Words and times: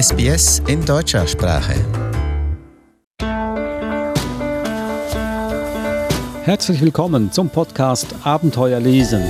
SBS 0.00 0.62
in 0.68 0.84
deutscher 0.84 1.26
Sprache. 1.26 1.74
Herzlich 6.44 6.80
willkommen 6.80 7.32
zum 7.32 7.48
Podcast 7.48 8.14
Abenteuer 8.22 8.78
lesen. 8.78 9.24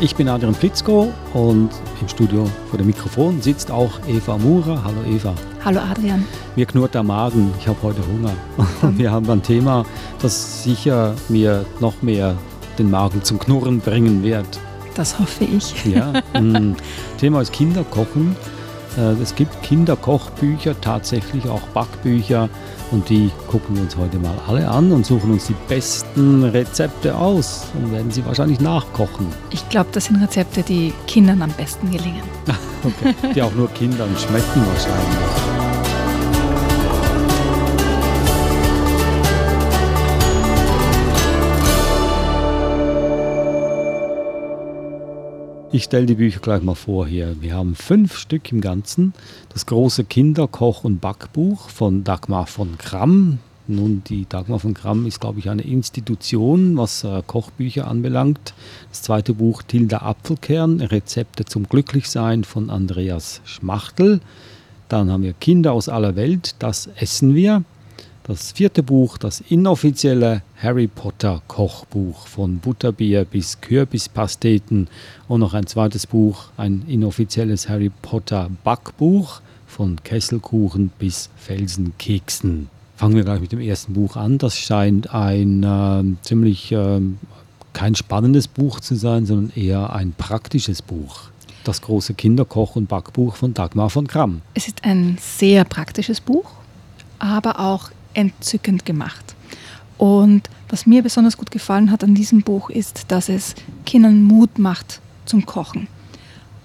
Ich 0.00 0.16
bin 0.16 0.28
Adrian 0.28 0.54
Plitzko 0.54 1.12
und 1.34 1.70
im 2.00 2.08
Studio 2.08 2.50
vor 2.68 2.76
dem 2.76 2.88
Mikrofon 2.88 3.40
sitzt 3.40 3.70
auch 3.70 4.00
Eva 4.08 4.36
Murer. 4.38 4.82
Hallo 4.82 5.04
Eva. 5.08 5.34
Hallo 5.64 5.78
Adrian. 5.78 6.26
Mir 6.56 6.66
knurrt 6.66 6.94
der 6.94 7.04
Magen, 7.04 7.54
ich 7.60 7.68
habe 7.68 7.78
heute 7.80 8.00
Hunger. 8.08 8.34
Und 8.82 8.98
wir 8.98 9.12
haben 9.12 9.30
ein 9.30 9.40
Thema, 9.40 9.86
das 10.20 10.64
sicher 10.64 11.14
mir 11.28 11.64
noch 11.78 12.02
mehr 12.02 12.34
den 12.78 12.90
Magen 12.90 13.22
zum 13.22 13.38
Knurren 13.38 13.80
bringen 13.80 14.22
wird. 14.22 14.46
Das 14.94 15.18
hoffe 15.18 15.44
ich. 15.44 15.74
Ja, 15.86 16.12
mm. 16.40 16.76
Thema 17.18 17.40
ist 17.40 17.52
Kinderkochen. 17.52 18.36
Äh, 18.96 19.20
es 19.22 19.34
gibt 19.34 19.62
Kinderkochbücher, 19.62 20.80
tatsächlich 20.80 21.48
auch 21.48 21.62
Backbücher 21.68 22.48
und 22.90 23.08
die 23.08 23.30
gucken 23.48 23.76
wir 23.76 23.82
uns 23.82 23.96
heute 23.96 24.18
mal 24.18 24.34
alle 24.46 24.68
an 24.68 24.92
und 24.92 25.04
suchen 25.04 25.32
uns 25.32 25.46
die 25.46 25.56
besten 25.68 26.44
Rezepte 26.44 27.16
aus 27.16 27.66
und 27.74 27.92
werden 27.92 28.10
sie 28.10 28.24
wahrscheinlich 28.24 28.60
nachkochen. 28.60 29.26
Ich 29.50 29.68
glaube, 29.68 29.88
das 29.92 30.06
sind 30.06 30.22
Rezepte, 30.22 30.62
die 30.62 30.92
Kindern 31.06 31.42
am 31.42 31.50
besten 31.50 31.90
gelingen. 31.90 32.22
okay. 32.84 33.14
Die 33.34 33.42
auch 33.42 33.54
nur 33.54 33.68
Kindern 33.70 34.10
schmecken 34.16 34.62
wahrscheinlich. 34.66 35.63
Ich 45.74 45.82
stelle 45.82 46.06
die 46.06 46.14
Bücher 46.14 46.38
gleich 46.38 46.62
mal 46.62 46.76
vor 46.76 47.04
hier. 47.04 47.34
Wir 47.40 47.54
haben 47.56 47.74
fünf 47.74 48.16
Stück 48.16 48.52
im 48.52 48.60
Ganzen. 48.60 49.12
Das 49.52 49.66
große 49.66 50.04
Kinderkoch- 50.04 50.84
und 50.84 51.00
Backbuch 51.00 51.68
von 51.68 52.04
Dagmar 52.04 52.46
von 52.46 52.78
Kramm. 52.78 53.40
Nun, 53.66 54.04
die 54.06 54.24
Dagmar 54.28 54.60
von 54.60 54.72
Kramm 54.72 55.04
ist, 55.04 55.20
glaube 55.20 55.40
ich, 55.40 55.50
eine 55.50 55.62
Institution, 55.62 56.76
was 56.76 57.02
äh, 57.02 57.24
Kochbücher 57.26 57.88
anbelangt. 57.88 58.54
Das 58.90 59.02
zweite 59.02 59.34
Buch 59.34 59.64
Tilda 59.64 60.02
Apfelkern, 60.02 60.80
Rezepte 60.80 61.44
zum 61.44 61.68
Glücklichsein 61.68 62.44
von 62.44 62.70
Andreas 62.70 63.40
Schmachtel. 63.44 64.20
Dann 64.88 65.10
haben 65.10 65.24
wir 65.24 65.32
Kinder 65.32 65.72
aus 65.72 65.88
aller 65.88 66.14
Welt, 66.14 66.54
das 66.60 66.88
essen 66.94 67.34
wir. 67.34 67.64
Das 68.26 68.52
vierte 68.52 68.82
Buch, 68.82 69.18
das 69.18 69.42
inoffizielle 69.50 70.40
Harry 70.56 70.86
Potter 70.86 71.42
Kochbuch 71.46 72.26
von 72.26 72.56
Butterbier 72.56 73.26
bis 73.26 73.60
Kürbispasteten 73.60 74.88
und 75.28 75.40
noch 75.40 75.52
ein 75.52 75.66
zweites 75.66 76.06
Buch, 76.06 76.46
ein 76.56 76.86
inoffizielles 76.88 77.68
Harry 77.68 77.90
Potter 78.00 78.48
Backbuch 78.64 79.42
von 79.66 80.02
Kesselkuchen 80.02 80.90
bis 80.98 81.28
Felsenkeksen. 81.36 82.70
Fangen 82.96 83.14
wir 83.14 83.24
gleich 83.24 83.42
mit 83.42 83.52
dem 83.52 83.60
ersten 83.60 83.92
Buch 83.92 84.16
an. 84.16 84.38
Das 84.38 84.56
scheint 84.58 85.12
ein 85.12 85.62
äh, 85.62 86.16
ziemlich 86.22 86.72
äh, 86.72 87.02
kein 87.74 87.94
spannendes 87.94 88.48
Buch 88.48 88.80
zu 88.80 88.94
sein, 88.94 89.26
sondern 89.26 89.52
eher 89.54 89.92
ein 89.92 90.14
praktisches 90.16 90.80
Buch. 90.80 91.24
Das 91.64 91.82
große 91.82 92.14
Kinderkoch- 92.14 92.74
und 92.74 92.88
Backbuch 92.88 93.36
von 93.36 93.52
Dagmar 93.52 93.90
von 93.90 94.06
Kramm. 94.06 94.40
Es 94.54 94.66
ist 94.66 94.82
ein 94.82 95.18
sehr 95.20 95.66
praktisches 95.66 96.22
Buch, 96.22 96.50
aber 97.18 97.60
auch 97.60 97.90
entzückend 98.14 98.84
gemacht. 98.84 99.34
Und 99.98 100.48
was 100.68 100.86
mir 100.86 101.02
besonders 101.02 101.36
gut 101.36 101.50
gefallen 101.50 101.90
hat 101.90 102.02
an 102.02 102.14
diesem 102.14 102.42
Buch 102.42 102.70
ist, 102.70 103.04
dass 103.08 103.28
es 103.28 103.54
Kindern 103.86 104.22
Mut 104.22 104.58
macht 104.58 105.00
zum 105.24 105.46
Kochen. 105.46 105.86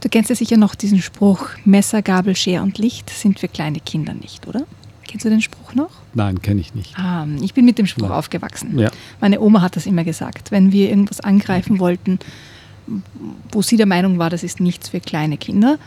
Du 0.01 0.09
kennst 0.09 0.29
ja 0.29 0.35
sicher 0.35 0.57
noch 0.57 0.75
diesen 0.75 1.01
Spruch, 1.01 1.49
Messer, 1.65 2.01
Gabel, 2.01 2.35
Schere 2.35 2.63
und 2.63 2.77
Licht 2.77 3.09
sind 3.09 3.39
für 3.39 3.47
kleine 3.47 3.79
Kinder 3.79 4.13
nicht, 4.13 4.47
oder? 4.47 4.65
Kennst 5.07 5.25
du 5.25 5.29
den 5.29 5.41
Spruch 5.41 5.73
noch? 5.73 5.89
Nein, 6.13 6.41
kenne 6.41 6.61
ich 6.61 6.73
nicht. 6.73 6.97
Ah, 6.97 7.27
ich 7.41 7.53
bin 7.53 7.65
mit 7.65 7.77
dem 7.77 7.87
Spruch 7.87 8.09
Nein. 8.09 8.17
aufgewachsen. 8.17 8.77
Ja. 8.77 8.91
Meine 9.19 9.41
Oma 9.41 9.61
hat 9.61 9.75
das 9.75 9.87
immer 9.87 10.03
gesagt. 10.03 10.51
Wenn 10.51 10.71
wir 10.71 10.89
irgendwas 10.89 11.19
angreifen 11.19 11.79
wollten, 11.79 12.19
wo 13.51 13.61
sie 13.61 13.75
der 13.75 13.87
Meinung 13.87 14.19
war, 14.19 14.29
das 14.29 14.43
ist 14.43 14.59
nichts 14.59 14.89
für 14.89 14.99
kleine 14.99 15.37
Kinder, 15.37 15.77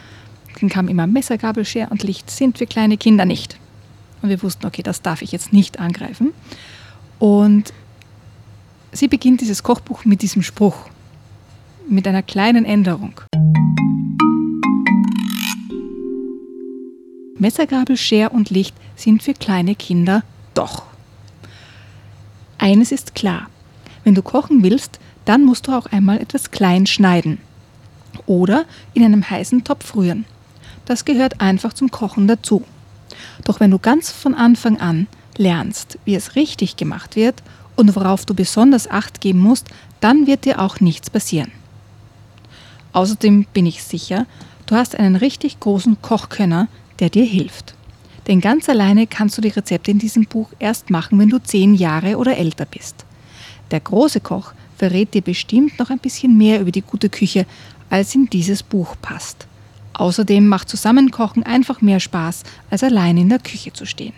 dann 0.60 0.68
kam 0.68 0.88
immer 0.88 1.06
Messer, 1.06 1.38
Gabel, 1.38 1.64
Schere 1.64 1.88
und 1.90 2.02
Licht 2.02 2.30
sind 2.30 2.58
für 2.58 2.66
kleine 2.66 2.96
Kinder 2.96 3.24
nicht. 3.24 3.56
Und 4.22 4.28
wir 4.28 4.42
wussten, 4.42 4.66
okay, 4.66 4.82
das 4.82 5.02
darf 5.02 5.20
ich 5.20 5.32
jetzt 5.32 5.52
nicht 5.52 5.80
angreifen. 5.80 6.32
Und 7.18 7.72
sie 8.92 9.08
beginnt 9.08 9.40
dieses 9.40 9.62
Kochbuch 9.62 10.04
mit 10.04 10.22
diesem 10.22 10.42
Spruch, 10.42 10.76
mit 11.88 12.06
einer 12.06 12.22
kleinen 12.22 12.64
Änderung. 12.64 13.20
Messergabel, 17.38 17.96
Schere 17.96 18.30
und 18.30 18.50
Licht 18.50 18.76
sind 18.94 19.22
für 19.22 19.34
kleine 19.34 19.74
Kinder 19.74 20.22
doch. 20.54 20.84
Eines 22.58 22.92
ist 22.92 23.16
klar, 23.16 23.48
wenn 24.04 24.14
du 24.14 24.22
kochen 24.22 24.62
willst, 24.62 25.00
dann 25.24 25.44
musst 25.44 25.66
du 25.66 25.72
auch 25.72 25.86
einmal 25.86 26.20
etwas 26.20 26.52
klein 26.52 26.86
schneiden 26.86 27.38
oder 28.26 28.64
in 28.94 29.04
einem 29.04 29.28
heißen 29.28 29.64
Topf 29.64 29.96
rühren. 29.96 30.24
Das 30.84 31.04
gehört 31.04 31.40
einfach 31.40 31.72
zum 31.72 31.90
Kochen 31.90 32.28
dazu. 32.28 32.64
Doch 33.44 33.60
wenn 33.60 33.70
du 33.70 33.78
ganz 33.78 34.10
von 34.10 34.34
Anfang 34.34 34.80
an 34.80 35.06
lernst, 35.36 35.98
wie 36.04 36.14
es 36.14 36.36
richtig 36.36 36.76
gemacht 36.76 37.16
wird 37.16 37.42
und 37.76 37.94
worauf 37.96 38.26
du 38.26 38.34
besonders 38.34 38.90
Acht 38.90 39.20
geben 39.20 39.40
musst, 39.40 39.66
dann 40.00 40.26
wird 40.26 40.44
dir 40.44 40.60
auch 40.60 40.80
nichts 40.80 41.10
passieren. 41.10 41.52
Außerdem 42.92 43.46
bin 43.52 43.66
ich 43.66 43.82
sicher, 43.82 44.26
du 44.66 44.76
hast 44.76 44.98
einen 44.98 45.16
richtig 45.16 45.60
großen 45.60 46.00
Kochkönner, 46.02 46.68
der 46.98 47.08
dir 47.08 47.24
hilft. 47.24 47.74
Denn 48.26 48.40
ganz 48.40 48.68
alleine 48.68 49.06
kannst 49.06 49.36
du 49.36 49.42
die 49.42 49.48
Rezepte 49.48 49.90
in 49.90 49.98
diesem 49.98 50.26
Buch 50.26 50.48
erst 50.58 50.90
machen, 50.90 51.18
wenn 51.18 51.30
du 51.30 51.38
zehn 51.38 51.74
Jahre 51.74 52.18
oder 52.18 52.36
älter 52.36 52.66
bist. 52.66 53.04
Der 53.70 53.80
große 53.80 54.20
Koch 54.20 54.52
verrät 54.76 55.14
dir 55.14 55.22
bestimmt 55.22 55.78
noch 55.78 55.90
ein 55.90 55.98
bisschen 55.98 56.36
mehr 56.36 56.60
über 56.60 56.70
die 56.70 56.82
gute 56.82 57.08
Küche, 57.08 57.46
als 57.90 58.14
in 58.14 58.28
dieses 58.28 58.62
Buch 58.62 58.94
passt. 59.00 59.46
Außerdem 59.94 60.46
macht 60.46 60.68
Zusammenkochen 60.68 61.42
einfach 61.42 61.80
mehr 61.80 62.00
Spaß, 62.00 62.44
als 62.70 62.82
allein 62.82 63.16
in 63.18 63.28
der 63.28 63.38
Küche 63.38 63.72
zu 63.72 63.84
stehen. 63.84 64.14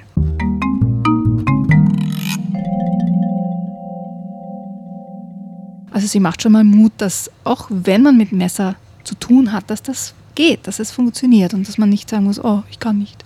Also 5.90 6.06
sie 6.08 6.20
macht 6.20 6.42
schon 6.42 6.52
mal 6.52 6.64
Mut, 6.64 6.92
dass 6.98 7.30
auch 7.44 7.66
wenn 7.70 8.02
man 8.02 8.16
mit 8.16 8.32
Messer 8.32 8.74
zu 9.04 9.14
tun 9.14 9.52
hat, 9.52 9.70
dass 9.70 9.82
das 9.82 10.14
geht, 10.34 10.66
dass 10.66 10.80
es 10.80 10.90
funktioniert 10.90 11.54
und 11.54 11.68
dass 11.68 11.78
man 11.78 11.88
nicht 11.88 12.10
sagen 12.10 12.24
muss, 12.24 12.42
oh, 12.42 12.62
ich 12.70 12.80
kann 12.80 12.98
nicht, 12.98 13.24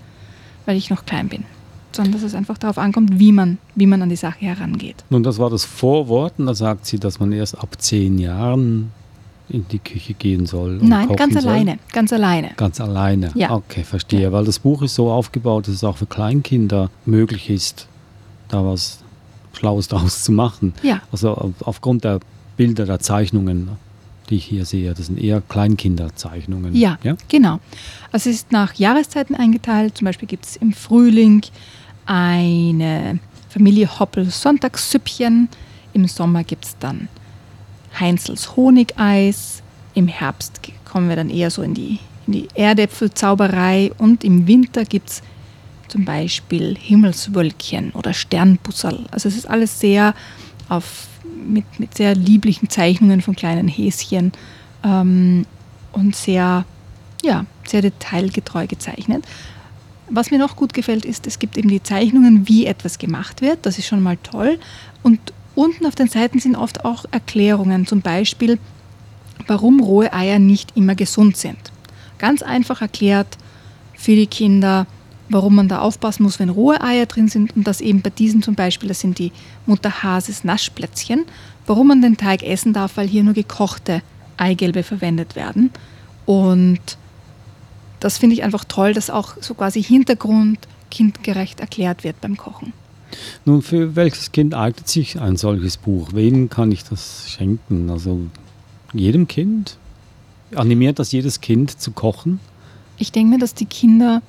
weil 0.67 0.77
ich 0.77 0.91
noch 0.91 1.07
klein 1.07 1.29
bin. 1.29 1.45
Sondern 1.93 2.13
dass 2.13 2.23
es 2.23 2.35
einfach 2.35 2.59
darauf 2.59 2.77
ankommt, 2.77 3.19
wie 3.19 3.33
man, 3.33 3.57
wie 3.75 3.87
man 3.87 4.03
an 4.03 4.11
die 4.11 4.17
Sache 4.17 4.41
herangeht. 4.41 4.97
Nun, 5.09 5.23
das 5.23 5.39
war 5.39 5.49
das 5.49 5.65
Vorwort 5.65 6.35
und 6.39 6.47
da 6.47 6.55
sagt 6.55 6.85
sie, 6.85 6.99
dass 6.99 7.19
man 7.19 7.33
erst 7.33 7.59
ab 7.59 7.81
zehn 7.81 8.19
Jahren 8.19 8.93
in 9.51 9.67
die 9.69 9.79
Küche 9.79 10.15
gehen 10.15 10.47
soll. 10.47 10.79
und 10.79 10.89
Nein, 10.89 11.09
ganz 11.17 11.35
soll. 11.35 11.47
alleine, 11.47 11.79
ganz 11.93 12.13
alleine. 12.13 12.51
Ganz 12.57 12.81
alleine. 12.81 13.31
Ja. 13.35 13.51
Okay, 13.53 13.83
verstehe. 13.85 14.31
Weil 14.33 14.45
das 14.45 14.59
Buch 14.59 14.83
ist 14.83 14.95
so 14.95 15.11
aufgebaut, 15.11 15.67
dass 15.69 15.75
es 15.75 15.85
auch 15.85 15.97
für 15.97 16.07
Kleinkinder 16.07 16.91
möglich 17.07 17.49
ist, 17.51 17.87
da 18.49 18.65
was 18.65 18.99
Schlaues 19.53 19.89
draus 19.89 20.23
zu 20.25 20.33
machen. 20.33 20.75
Ja. 20.83 21.01
Also 21.11 21.31
auf- 21.35 21.53
aufgrund 21.63 22.05
der 22.05 22.21
Bilder, 22.57 22.85
der 22.87 23.01
Zeichnungen, 23.01 23.71
die 24.29 24.37
ich 24.37 24.45
hier 24.45 24.65
sehe, 24.67 24.93
das 24.93 25.07
sind 25.07 25.19
eher 25.19 25.41
Kleinkinderzeichnungen. 25.41 26.75
Ja, 26.75 26.99
ja? 27.03 27.17
genau. 27.29 27.61
Also 28.13 28.29
es 28.31 28.37
ist 28.37 28.53
nach 28.53 28.75
Jahreszeiten 28.75 29.35
eingeteilt. 29.35 29.97
Zum 29.97 30.05
Beispiel 30.05 30.29
gibt 30.29 30.45
es 30.45 30.57
im 30.57 30.73
Frühling 30.73 31.43
eine 32.07 33.19
Familie 33.49 33.99
Hoppel 33.99 34.27
Sonntagssüppchen. 34.31 35.49
Im 35.95 36.07
Sommer 36.07 36.45
gibt 36.45 36.65
es 36.67 36.77
dann 36.79 37.09
Heinzels 38.01 38.57
Honigeis. 38.57 39.63
Im 39.95 40.09
Herbst 40.09 40.61
kommen 40.85 41.09
wir 41.09 41.17
dann 41.17 41.31
eher 41.31 41.51
so 41.51 41.63
in 41.63 41.75
die, 41.75 41.99
in 42.27 42.33
die 42.33 42.49
Erdäpfelzauberei. 42.55 43.93
Und 43.99 44.25
im 44.25 44.47
Winter 44.47 44.85
gibt 44.85 45.11
es 45.11 45.23
zum 45.89 46.05
Beispiel 46.05 46.77
Himmelswölkchen 46.79 47.93
oder 47.93 48.13
Sternbusserl. 48.13 49.07
Also 49.11 49.29
es 49.29 49.37
ist 49.37 49.49
alles 49.49 49.81
sehr 49.81 50.15
auf, 50.69 51.09
mit, 51.47 51.65
mit 51.81 51.97
sehr 51.97 52.15
lieblichen 52.15 52.69
Zeichnungen 52.69 53.23
von 53.23 53.35
kleinen 53.35 53.69
Häschen 53.69 54.33
ähm, 54.85 55.47
und 55.93 56.15
sehr, 56.15 56.65
ja, 57.23 57.47
sehr 57.67 57.83
detailgetreu 57.83 58.67
gezeichnet. 58.67 59.25
Was 60.11 60.31
mir 60.31 60.39
noch 60.39 60.57
gut 60.57 60.73
gefällt, 60.73 61.05
ist, 61.05 61.27
es 61.27 61.39
gibt 61.39 61.59
eben 61.59 61.69
die 61.69 61.83
Zeichnungen, 61.83 62.49
wie 62.49 62.67
etwas 62.67 62.99
gemacht 62.99 63.43
wird. 63.43 63.67
Das 63.67 63.79
ist 63.79 63.87
schon 63.87 64.03
mal 64.03 64.17
toll. 64.23 64.59
Und 65.03 65.21
unten 65.59 65.87
auf 65.87 65.97
den 65.97 66.09
Seiten 66.09 66.39
sind 66.39 66.55
oft 66.55 66.85
auch 66.85 67.05
Erklärungen, 67.11 67.85
zum 67.85 68.01
Beispiel, 68.01 68.59
warum 69.49 69.81
rohe 69.81 70.13
Eier 70.13 70.39
nicht 70.39 70.77
immer 70.77 70.95
gesund 70.95 71.37
sind. 71.37 71.59
Ganz 72.19 72.43
einfach 72.43 72.81
erklärt 72.81 73.37
für 73.95 74.15
die 74.15 74.29
Kinder, 74.29 74.87
warum 75.29 75.57
man 75.57 75.69
da 75.69 75.81
aufpassen 75.81 76.23
muss, 76.23 76.39
wenn 76.39 76.49
rohe 76.49 76.81
Eier 76.81 77.07
drin 77.07 77.27
sind 77.27 77.57
und 77.57 77.67
dass 77.67 77.81
eben 77.81 78.03
bei 78.03 78.11
diesen 78.11 78.41
zum 78.41 78.55
Beispiel, 78.55 78.89
das 78.89 79.01
sind 79.01 79.19
die 79.19 79.33
Mutter 79.67 80.05
Hases 80.05 80.45
Naschplätzchen, 80.45 81.25
warum 81.67 81.89
man 81.89 82.03
den 82.03 82.17
Teig 82.17 82.45
essen 82.45 82.73
darf, 82.73 82.97
weil 82.97 83.09
hier 83.09 83.25
nur 83.25 83.35
gekochte 83.35 84.03
Eigelbe 84.37 84.85
verwendet 84.85 85.35
werden. 85.35 85.71
Und 86.25 86.81
das 87.99 88.19
finde 88.19 88.35
ich 88.35 88.45
einfach 88.45 88.65
toll, 88.65 88.95
dass 88.95 89.11
auch 89.11 89.35
so 89.41 89.55
quasi 89.55 89.83
Hintergrund 89.83 90.61
kindgerecht 90.93 91.59
erklärt 91.59 92.05
wird 92.05 92.21
beim 92.21 92.37
Kochen. 92.37 92.73
Nun, 93.45 93.63
für 93.63 93.97
welches 93.97 94.33
Kind 94.33 94.55
eignet 94.55 94.89
sich 94.89 95.21
ein 95.21 95.37
solches 95.37 95.77
Buch? 95.77 96.11
Wem 96.13 96.51
kann 96.51 96.73
ich 96.73 96.85
das 96.85 97.31
schenken? 97.31 97.91
Also 97.91 98.21
jedem 98.93 99.29
Kind? 99.29 99.77
Animiert 100.55 100.99
das 100.99 101.13
jedes 101.13 101.41
Kind 101.41 101.81
zu 101.81 101.93
kochen? 101.93 102.41
Ich 102.97 103.13
denke 103.13 103.35
mir, 103.35 103.39
dass 103.39 103.55
die 103.55 103.67
Kinder 103.67 104.23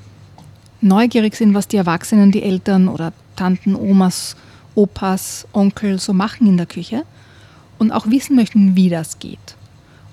neugierig 0.81 1.36
sind, 1.36 1.54
was 1.54 1.68
die 1.68 1.78
Erwachsenen, 1.78 2.31
die 2.31 2.44
Eltern 2.44 2.88
oder 2.88 3.14
Tanten, 3.36 3.76
Omas, 3.76 4.36
Opas, 4.76 5.48
Onkel 5.54 6.00
so 6.00 6.14
machen 6.14 6.48
in 6.48 6.58
der 6.58 6.66
Küche 6.66 7.04
und 7.80 7.92
auch 7.92 8.08
wissen 8.08 8.36
möchten, 8.36 8.76
wie 8.76 8.90
das 8.90 9.20
geht. 9.20 9.56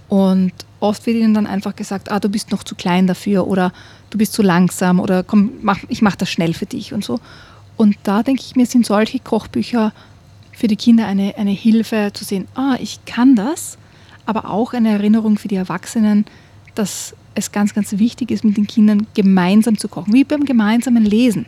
Und 0.08 0.52
oft 0.80 1.04
wird 1.06 1.16
ihnen 1.16 1.34
dann 1.34 1.46
einfach 1.46 1.74
gesagt, 1.74 2.10
ah, 2.10 2.20
du 2.20 2.28
bist 2.28 2.52
noch 2.52 2.62
zu 2.62 2.74
klein 2.74 3.06
dafür 3.06 3.46
oder 3.46 3.72
du 4.10 4.18
bist 4.18 4.32
zu 4.32 4.42
langsam 4.42 5.00
oder 5.00 5.24
komm, 5.24 5.52
mach, 5.62 5.78
ich 5.88 6.02
mache 6.02 6.18
das 6.18 6.30
schnell 6.30 6.54
für 6.54 6.66
dich 6.66 6.92
und 6.92 7.04
so. 7.04 7.18
Und 7.76 7.96
da 8.04 8.22
denke 8.22 8.42
ich 8.42 8.56
mir, 8.56 8.66
sind 8.66 8.86
solche 8.86 9.18
Kochbücher 9.18 9.92
für 10.52 10.68
die 10.68 10.76
Kinder 10.76 11.06
eine, 11.06 11.36
eine 11.36 11.50
Hilfe 11.50 12.10
zu 12.14 12.24
sehen, 12.24 12.48
ah, 12.54 12.76
ich 12.80 13.04
kann 13.04 13.36
das, 13.36 13.76
aber 14.24 14.50
auch 14.50 14.72
eine 14.72 14.90
Erinnerung 14.90 15.36
für 15.36 15.48
die 15.48 15.56
Erwachsenen, 15.56 16.24
dass 16.74 17.14
es 17.34 17.52
ganz, 17.52 17.74
ganz 17.74 17.92
wichtig 17.98 18.30
ist, 18.30 18.44
mit 18.44 18.56
den 18.56 18.66
Kindern 18.66 19.06
gemeinsam 19.14 19.76
zu 19.76 19.88
kochen, 19.88 20.14
wie 20.14 20.24
beim 20.24 20.44
gemeinsamen 20.44 21.04
Lesen. 21.04 21.46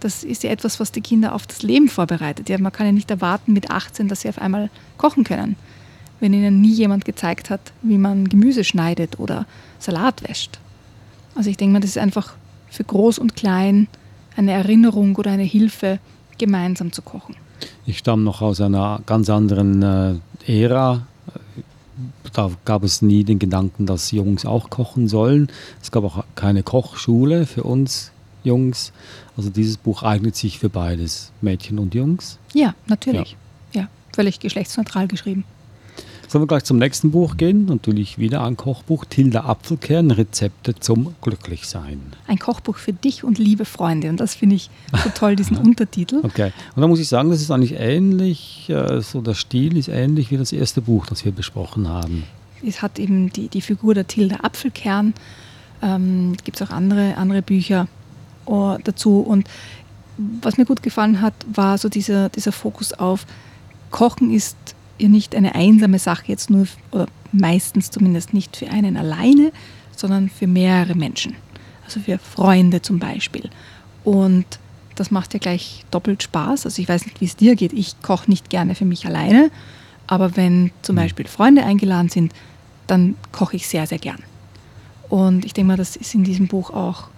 Das 0.00 0.24
ist 0.24 0.42
ja 0.42 0.50
etwas, 0.50 0.80
was 0.80 0.92
die 0.92 1.00
Kinder 1.00 1.34
auf 1.34 1.46
das 1.46 1.62
Leben 1.62 1.88
vorbereitet. 1.88 2.48
Ja, 2.48 2.58
man 2.58 2.72
kann 2.72 2.86
ja 2.86 2.92
nicht 2.92 3.10
erwarten 3.10 3.52
mit 3.52 3.70
18, 3.70 4.08
dass 4.08 4.22
sie 4.22 4.28
auf 4.28 4.38
einmal 4.38 4.70
kochen 4.96 5.24
können, 5.24 5.56
wenn 6.20 6.32
ihnen 6.32 6.60
nie 6.60 6.72
jemand 6.72 7.04
gezeigt 7.04 7.50
hat, 7.50 7.72
wie 7.82 7.98
man 7.98 8.28
Gemüse 8.28 8.64
schneidet 8.64 9.18
oder 9.18 9.46
Salat 9.78 10.28
wäscht. 10.28 10.58
Also 11.34 11.50
ich 11.50 11.56
denke 11.56 11.72
mal, 11.72 11.80
das 11.80 11.90
ist 11.90 11.98
einfach 11.98 12.34
für 12.68 12.84
groß 12.84 13.18
und 13.18 13.36
klein 13.36 13.86
eine 14.38 14.52
Erinnerung 14.52 15.16
oder 15.16 15.32
eine 15.32 15.42
Hilfe, 15.42 15.98
gemeinsam 16.38 16.92
zu 16.92 17.02
kochen. 17.02 17.34
Ich 17.84 17.98
stamme 17.98 18.22
noch 18.22 18.40
aus 18.40 18.60
einer 18.60 19.00
ganz 19.04 19.28
anderen 19.28 19.82
äh, 20.46 20.62
Ära. 20.62 21.06
Da 22.32 22.50
gab 22.64 22.84
es 22.84 23.02
nie 23.02 23.24
den 23.24 23.40
Gedanken, 23.40 23.86
dass 23.86 24.12
Jungs 24.12 24.46
auch 24.46 24.70
kochen 24.70 25.08
sollen. 25.08 25.48
Es 25.82 25.90
gab 25.90 26.04
auch 26.04 26.24
keine 26.36 26.62
Kochschule 26.62 27.46
für 27.46 27.64
uns 27.64 28.12
Jungs. 28.44 28.92
Also 29.36 29.50
dieses 29.50 29.76
Buch 29.76 30.04
eignet 30.04 30.36
sich 30.36 30.60
für 30.60 30.68
beides, 30.68 31.32
Mädchen 31.40 31.78
und 31.80 31.94
Jungs. 31.94 32.38
Ja, 32.54 32.74
natürlich. 32.86 33.36
Ja, 33.72 33.82
ja 33.82 33.88
völlig 34.14 34.38
geschlechtsneutral 34.38 35.08
geschrieben. 35.08 35.44
Sollen 36.28 36.42
wir 36.42 36.46
gleich 36.46 36.64
zum 36.64 36.76
nächsten 36.76 37.10
Buch 37.10 37.38
gehen? 37.38 37.64
Natürlich 37.64 38.18
wieder 38.18 38.44
ein 38.44 38.58
Kochbuch. 38.58 39.06
Tilda 39.06 39.44
Apfelkern, 39.44 40.10
Rezepte 40.10 40.74
zum 40.74 41.14
Glücklichsein. 41.22 42.02
Ein 42.26 42.38
Kochbuch 42.38 42.76
für 42.76 42.92
dich 42.92 43.24
und 43.24 43.38
liebe 43.38 43.64
Freunde. 43.64 44.10
Und 44.10 44.20
das 44.20 44.34
finde 44.34 44.56
ich 44.56 44.68
so 44.92 45.08
toll, 45.14 45.36
diesen 45.36 45.56
Untertitel. 45.66 46.20
Okay. 46.22 46.52
Und 46.76 46.82
da 46.82 46.86
muss 46.86 47.00
ich 47.00 47.08
sagen, 47.08 47.30
das 47.30 47.40
ist 47.40 47.50
eigentlich 47.50 47.76
ähnlich, 47.78 48.68
äh, 48.68 49.00
so 49.00 49.22
der 49.22 49.32
Stil 49.32 49.78
ist 49.78 49.88
ähnlich 49.88 50.30
wie 50.30 50.36
das 50.36 50.52
erste 50.52 50.82
Buch, 50.82 51.06
das 51.06 51.24
wir 51.24 51.32
besprochen 51.32 51.88
haben. 51.88 52.24
Es 52.62 52.82
hat 52.82 52.98
eben 52.98 53.32
die, 53.32 53.48
die 53.48 53.62
Figur 53.62 53.94
der 53.94 54.06
Tilda 54.06 54.40
Apfelkern. 54.42 55.14
Ähm, 55.80 56.36
Gibt 56.44 56.60
es 56.60 56.68
auch 56.68 56.74
andere, 56.74 57.16
andere 57.16 57.40
Bücher 57.40 57.88
uh, 58.46 58.76
dazu. 58.84 59.20
Und 59.20 59.48
was 60.42 60.58
mir 60.58 60.66
gut 60.66 60.82
gefallen 60.82 61.22
hat, 61.22 61.32
war 61.50 61.78
so 61.78 61.88
dieser, 61.88 62.28
dieser 62.28 62.52
Fokus 62.52 62.92
auf 62.92 63.24
Kochen 63.90 64.30
ist 64.30 64.56
ja 64.98 65.08
nicht 65.08 65.34
eine 65.34 65.54
einsame 65.54 65.98
Sache 65.98 66.24
jetzt 66.26 66.50
nur, 66.50 66.66
oder 66.90 67.06
meistens 67.32 67.90
zumindest 67.90 68.34
nicht 68.34 68.56
für 68.56 68.70
einen 68.70 68.96
alleine, 68.96 69.52
sondern 69.96 70.28
für 70.28 70.46
mehrere 70.46 70.94
Menschen. 70.94 71.34
Also 71.84 72.00
für 72.00 72.18
Freunde 72.18 72.82
zum 72.82 72.98
Beispiel. 72.98 73.50
Und 74.04 74.46
das 74.94 75.10
macht 75.10 75.32
ja 75.34 75.38
gleich 75.38 75.84
doppelt 75.90 76.22
Spaß. 76.22 76.66
Also 76.66 76.82
ich 76.82 76.88
weiß 76.88 77.06
nicht, 77.06 77.20
wie 77.20 77.26
es 77.26 77.36
dir 77.36 77.56
geht. 77.56 77.72
Ich 77.72 78.00
koche 78.02 78.30
nicht 78.30 78.50
gerne 78.50 78.74
für 78.74 78.84
mich 78.84 79.06
alleine. 79.06 79.50
Aber 80.06 80.36
wenn 80.36 80.70
zum 80.82 80.96
mhm. 80.96 81.00
Beispiel 81.00 81.26
Freunde 81.26 81.64
eingeladen 81.64 82.08
sind, 82.08 82.32
dann 82.86 83.16
koche 83.32 83.56
ich 83.56 83.68
sehr, 83.68 83.86
sehr 83.86 83.98
gern. 83.98 84.22
Und 85.08 85.44
ich 85.44 85.52
denke 85.52 85.68
mal, 85.68 85.76
das 85.76 85.96
ist 85.96 86.14
in 86.14 86.24
diesem 86.24 86.48
Buch 86.48 86.70
auch 86.70 87.08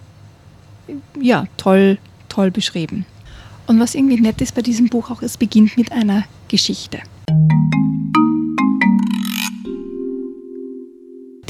ja, 1.19 1.45
toll, 1.57 1.97
toll 2.29 2.51
beschrieben. 2.51 3.05
Und 3.67 3.79
was 3.79 3.95
irgendwie 3.95 4.19
nett 4.19 4.41
ist 4.41 4.55
bei 4.55 4.61
diesem 4.61 4.89
Buch 4.89 5.09
auch, 5.09 5.21
es 5.21 5.37
beginnt 5.37 5.77
mit 5.77 5.91
einer 5.91 6.23
Geschichte. 6.47 6.99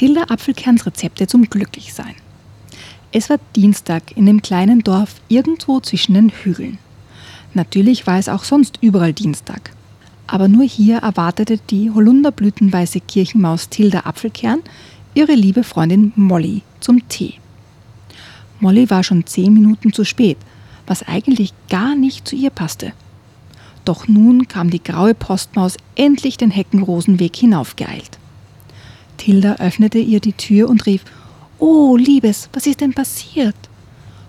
Tilda 0.02 0.24
Apfelkerns 0.30 0.88
Rezepte 0.88 1.28
zum 1.28 1.48
Glücklichsein. 1.48 2.16
Es 3.12 3.30
war 3.30 3.38
Dienstag 3.56 4.18
in 4.18 4.26
dem 4.26 4.42
kleinen 4.42 4.80
Dorf 4.80 5.22
irgendwo 5.28 5.80
zwischen 5.80 6.16
den 6.16 6.30
Hügeln. 6.30 6.80
Natürlich 7.54 8.08
war 8.08 8.18
es 8.18 8.28
auch 8.28 8.44
sonst 8.44 8.80
überall 8.82 9.14
Dienstag. 9.14 9.72
Aber 10.26 10.48
nur 10.48 10.64
hier 10.64 10.98
erwartete 10.98 11.60
die 11.70 11.92
holunderblütenweiße 11.92 13.02
Kirchenmaus 13.02 13.70
Tilda 13.70 14.00
Apfelkern 14.06 14.62
ihre 15.14 15.34
liebe 15.34 15.64
Freundin 15.64 16.14
Molly 16.16 16.64
zum 16.80 17.08
Tee. 17.08 17.36
Molly 18.60 18.90
war 18.90 19.04
schon 19.04 19.26
zehn 19.28 19.54
Minuten 19.54 19.94
zu 19.94 20.04
spät, 20.04 20.38
was 20.88 21.04
eigentlich 21.04 21.54
gar 21.70 21.96
nicht 21.96 22.28
zu 22.28 22.36
ihr 22.36 22.50
passte. 22.50 22.94
Doch 23.92 24.08
nun 24.08 24.48
kam 24.48 24.70
die 24.70 24.82
graue 24.82 25.14
Postmaus 25.14 25.76
endlich 25.96 26.38
den 26.38 26.50
Heckenrosenweg 26.50 27.36
hinaufgeeilt. 27.36 28.20
Tilda 29.18 29.56
öffnete 29.56 29.98
ihr 29.98 30.22
die 30.22 30.32
Tür 30.32 30.70
und 30.70 30.86
rief: 30.86 31.04
Oh, 31.60 31.98
Liebes, 31.98 32.48
was 32.54 32.68
ist 32.68 32.80
denn 32.80 32.94
passiert? 32.94 33.58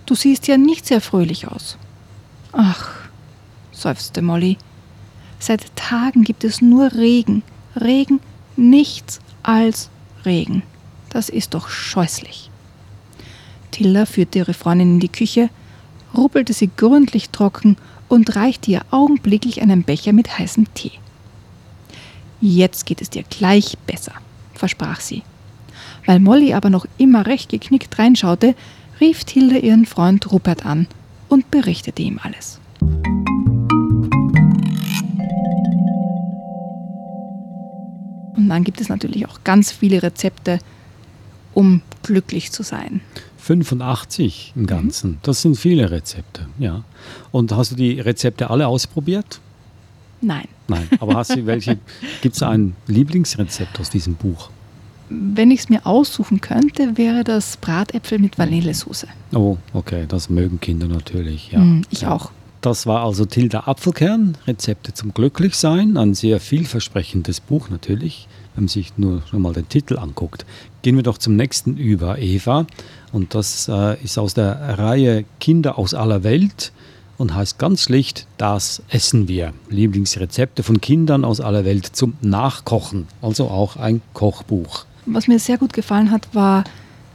Du 0.04 0.16
siehst 0.16 0.48
ja 0.48 0.56
nicht 0.56 0.84
sehr 0.84 1.00
fröhlich 1.00 1.46
aus. 1.46 1.78
Ach, 2.50 2.90
seufzte 3.70 4.20
Molly. 4.20 4.58
Seit 5.38 5.76
Tagen 5.76 6.24
gibt 6.24 6.42
es 6.42 6.60
nur 6.60 6.94
Regen, 6.94 7.44
Regen, 7.80 8.18
nichts 8.56 9.20
als 9.44 9.90
Regen. 10.24 10.64
Das 11.08 11.28
ist 11.28 11.54
doch 11.54 11.68
scheußlich. 11.68 12.50
Tilda 13.70 14.06
führte 14.06 14.40
ihre 14.40 14.54
Freundin 14.54 14.94
in 14.94 15.00
die 15.00 15.08
Küche, 15.08 15.50
ruppelte 16.16 16.52
sie 16.52 16.68
gründlich 16.76 17.30
trocken 17.30 17.76
und 18.12 18.36
reichte 18.36 18.70
ihr 18.70 18.82
augenblicklich 18.90 19.62
einen 19.62 19.84
Becher 19.84 20.12
mit 20.12 20.38
heißem 20.38 20.66
Tee. 20.74 20.92
Jetzt 22.42 22.84
geht 22.84 23.00
es 23.00 23.08
dir 23.08 23.22
gleich 23.22 23.78
besser, 23.86 24.12
versprach 24.52 25.00
sie. 25.00 25.22
Weil 26.04 26.20
Molly 26.20 26.52
aber 26.52 26.68
noch 26.68 26.84
immer 26.98 27.24
recht 27.24 27.48
geknickt 27.48 27.98
reinschaute, 27.98 28.54
rief 29.00 29.24
Tilde 29.24 29.56
ihren 29.56 29.86
Freund 29.86 30.30
Rupert 30.30 30.66
an 30.66 30.88
und 31.30 31.50
berichtete 31.50 32.02
ihm 32.02 32.20
alles. 32.22 32.60
Und 38.36 38.48
dann 38.50 38.62
gibt 38.62 38.82
es 38.82 38.90
natürlich 38.90 39.26
auch 39.26 39.42
ganz 39.42 39.72
viele 39.72 40.02
Rezepte, 40.02 40.58
um 41.54 41.80
glücklich 42.02 42.52
zu 42.52 42.62
sein. 42.62 43.00
85 43.42 44.52
im 44.54 44.66
Ganzen. 44.66 45.12
Mhm. 45.12 45.18
Das 45.22 45.42
sind 45.42 45.56
viele 45.56 45.90
Rezepte, 45.90 46.46
ja. 46.58 46.84
Und 47.32 47.52
hast 47.52 47.72
du 47.72 47.76
die 47.76 47.98
Rezepte 47.98 48.50
alle 48.50 48.68
ausprobiert? 48.68 49.40
Nein. 50.20 50.46
Nein, 50.68 50.88
aber 51.00 51.16
hast 51.16 51.34
du 51.34 51.44
welche, 51.46 51.78
gibt 52.20 52.36
es 52.36 52.42
ein 52.42 52.74
Lieblingsrezept 52.86 53.80
aus 53.80 53.90
diesem 53.90 54.14
Buch? 54.14 54.50
Wenn 55.08 55.50
ich 55.50 55.60
es 55.60 55.68
mir 55.68 55.84
aussuchen 55.84 56.40
könnte, 56.40 56.96
wäre 56.96 57.24
das 57.24 57.56
Bratäpfel 57.56 58.18
mit 58.18 58.38
Vanillesoße. 58.38 59.08
Oh, 59.34 59.58
okay, 59.74 60.04
das 60.06 60.30
mögen 60.30 60.60
Kinder 60.60 60.86
natürlich, 60.86 61.50
ja. 61.50 61.58
Mm, 61.58 61.82
ich 61.90 62.02
ja. 62.02 62.12
auch. 62.12 62.30
Das 62.60 62.86
war 62.86 63.04
also 63.04 63.24
Tilda 63.24 63.64
Apfelkern, 63.66 64.38
Rezepte 64.46 64.94
zum 64.94 65.12
Glücklichsein, 65.12 65.96
ein 65.96 66.14
sehr 66.14 66.38
vielversprechendes 66.38 67.40
Buch 67.40 67.70
natürlich, 67.70 68.28
wenn 68.54 68.64
man 68.64 68.68
sich 68.68 68.96
nur 68.96 69.22
schon 69.28 69.42
mal 69.42 69.52
den 69.52 69.68
Titel 69.68 69.98
anguckt. 69.98 70.46
Gehen 70.82 70.94
wir 70.94 71.02
doch 71.02 71.18
zum 71.18 71.34
nächsten 71.34 71.76
über, 71.76 72.18
Eva. 72.18 72.66
Und 73.12 73.34
das 73.34 73.68
äh, 73.68 74.02
ist 74.02 74.18
aus 74.18 74.34
der 74.34 74.78
Reihe 74.78 75.24
Kinder 75.38 75.78
aus 75.78 75.94
aller 75.94 76.22
Welt 76.24 76.72
und 77.18 77.34
heißt 77.34 77.58
ganz 77.58 77.82
schlicht 77.82 78.26
Das 78.38 78.82
essen 78.88 79.28
wir. 79.28 79.52
Lieblingsrezepte 79.68 80.62
von 80.62 80.80
Kindern 80.80 81.24
aus 81.24 81.40
aller 81.40 81.64
Welt 81.64 81.86
zum 81.86 82.14
Nachkochen. 82.20 83.06
Also 83.20 83.48
auch 83.48 83.76
ein 83.76 84.00
Kochbuch. 84.14 84.86
Was 85.06 85.28
mir 85.28 85.38
sehr 85.38 85.58
gut 85.58 85.72
gefallen 85.72 86.10
hat, 86.10 86.34
war 86.34 86.64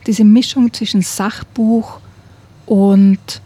diese 0.05 0.23
Mischung 0.23 0.71
zwischen 0.71 1.01
Sachbuch 1.01 1.99
und 2.65 3.41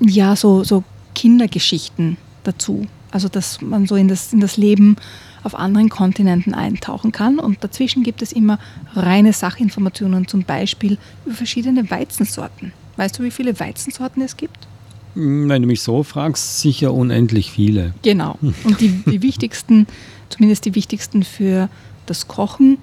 ja, 0.00 0.34
so, 0.34 0.64
so 0.64 0.82
Kindergeschichten 1.14 2.16
dazu. 2.42 2.86
Also 3.10 3.28
dass 3.28 3.60
man 3.60 3.86
so 3.86 3.96
in 3.96 4.08
das, 4.08 4.32
in 4.32 4.40
das 4.40 4.56
Leben 4.56 4.96
auf 5.42 5.54
anderen 5.54 5.88
Kontinenten 5.88 6.54
eintauchen 6.54 7.12
kann. 7.12 7.38
Und 7.38 7.62
dazwischen 7.62 8.02
gibt 8.02 8.22
es 8.22 8.32
immer 8.32 8.58
reine 8.94 9.32
Sachinformationen, 9.32 10.28
zum 10.28 10.44
Beispiel 10.44 10.98
über 11.24 11.34
verschiedene 11.34 11.90
Weizensorten. 11.90 12.72
Weißt 12.96 13.18
du, 13.18 13.22
wie 13.22 13.30
viele 13.30 13.58
Weizensorten 13.58 14.22
es 14.22 14.36
gibt? 14.36 14.66
Hm, 15.14 15.48
wenn 15.48 15.62
du 15.62 15.68
mich 15.68 15.82
so 15.82 16.02
fragst, 16.02 16.60
sicher 16.60 16.92
unendlich 16.92 17.50
viele. 17.50 17.94
Genau. 18.02 18.38
Und 18.40 18.80
die, 18.80 18.88
die 18.88 19.22
wichtigsten, 19.22 19.86
zumindest 20.28 20.64
die 20.64 20.74
wichtigsten 20.74 21.22
für 21.22 21.68
das 22.06 22.28
Kochen, 22.28 22.78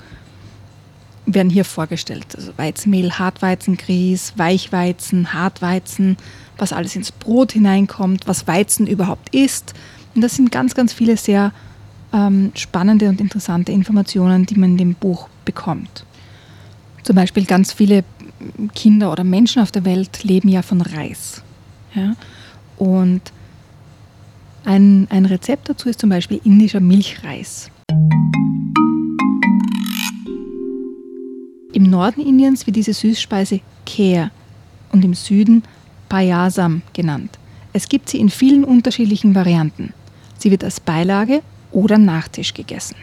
werden 1.25 1.49
hier 1.49 1.65
vorgestellt. 1.65 2.25
Also 2.35 2.51
Weizenmehl, 2.57 3.19
Hartweizengrieß, 3.19 4.33
Weichweizen, 4.37 5.33
Hartweizen, 5.33 6.17
was 6.57 6.73
alles 6.73 6.95
ins 6.95 7.11
Brot 7.11 7.51
hineinkommt, 7.51 8.27
was 8.27 8.47
Weizen 8.47 8.87
überhaupt 8.87 9.33
ist. 9.33 9.73
Und 10.15 10.21
das 10.21 10.35
sind 10.35 10.51
ganz, 10.51 10.73
ganz 10.73 10.91
viele 10.91 11.17
sehr 11.17 11.51
ähm, 12.13 12.51
spannende 12.55 13.09
und 13.09 13.21
interessante 13.21 13.71
Informationen, 13.71 14.45
die 14.45 14.55
man 14.55 14.71
in 14.71 14.77
dem 14.77 14.93
Buch 14.95 15.29
bekommt. 15.45 16.05
Zum 17.03 17.15
Beispiel 17.15 17.45
ganz 17.45 17.73
viele 17.73 18.03
Kinder 18.75 19.11
oder 19.11 19.23
Menschen 19.23 19.61
auf 19.61 19.71
der 19.71 19.85
Welt 19.85 20.23
leben 20.23 20.49
ja 20.49 20.61
von 20.61 20.81
Reis. 20.81 21.41
Ja? 21.93 22.15
Und 22.77 23.21
ein, 24.65 25.07
ein 25.09 25.25
Rezept 25.25 25.69
dazu 25.69 25.89
ist 25.89 25.99
zum 25.99 26.09
Beispiel 26.09 26.39
indischer 26.43 26.79
Milchreis. 26.79 27.71
Im 31.71 31.83
Norden 31.83 32.21
Indiens 32.21 32.65
wird 32.65 32.75
diese 32.75 32.93
Süßspeise 32.93 33.61
Kher 33.85 34.31
und 34.91 35.05
im 35.05 35.13
Süden 35.13 35.63
Payasam 36.09 36.81
genannt. 36.93 37.37
Es 37.73 37.87
gibt 37.87 38.09
sie 38.09 38.19
in 38.19 38.29
vielen 38.29 38.63
unterschiedlichen 38.63 39.35
Varianten. 39.35 39.93
Sie 40.37 40.51
wird 40.51 40.63
als 40.63 40.79
Beilage 40.79 41.41
oder 41.71 41.97
Nachtisch 41.97 42.53
gegessen. 42.53 42.95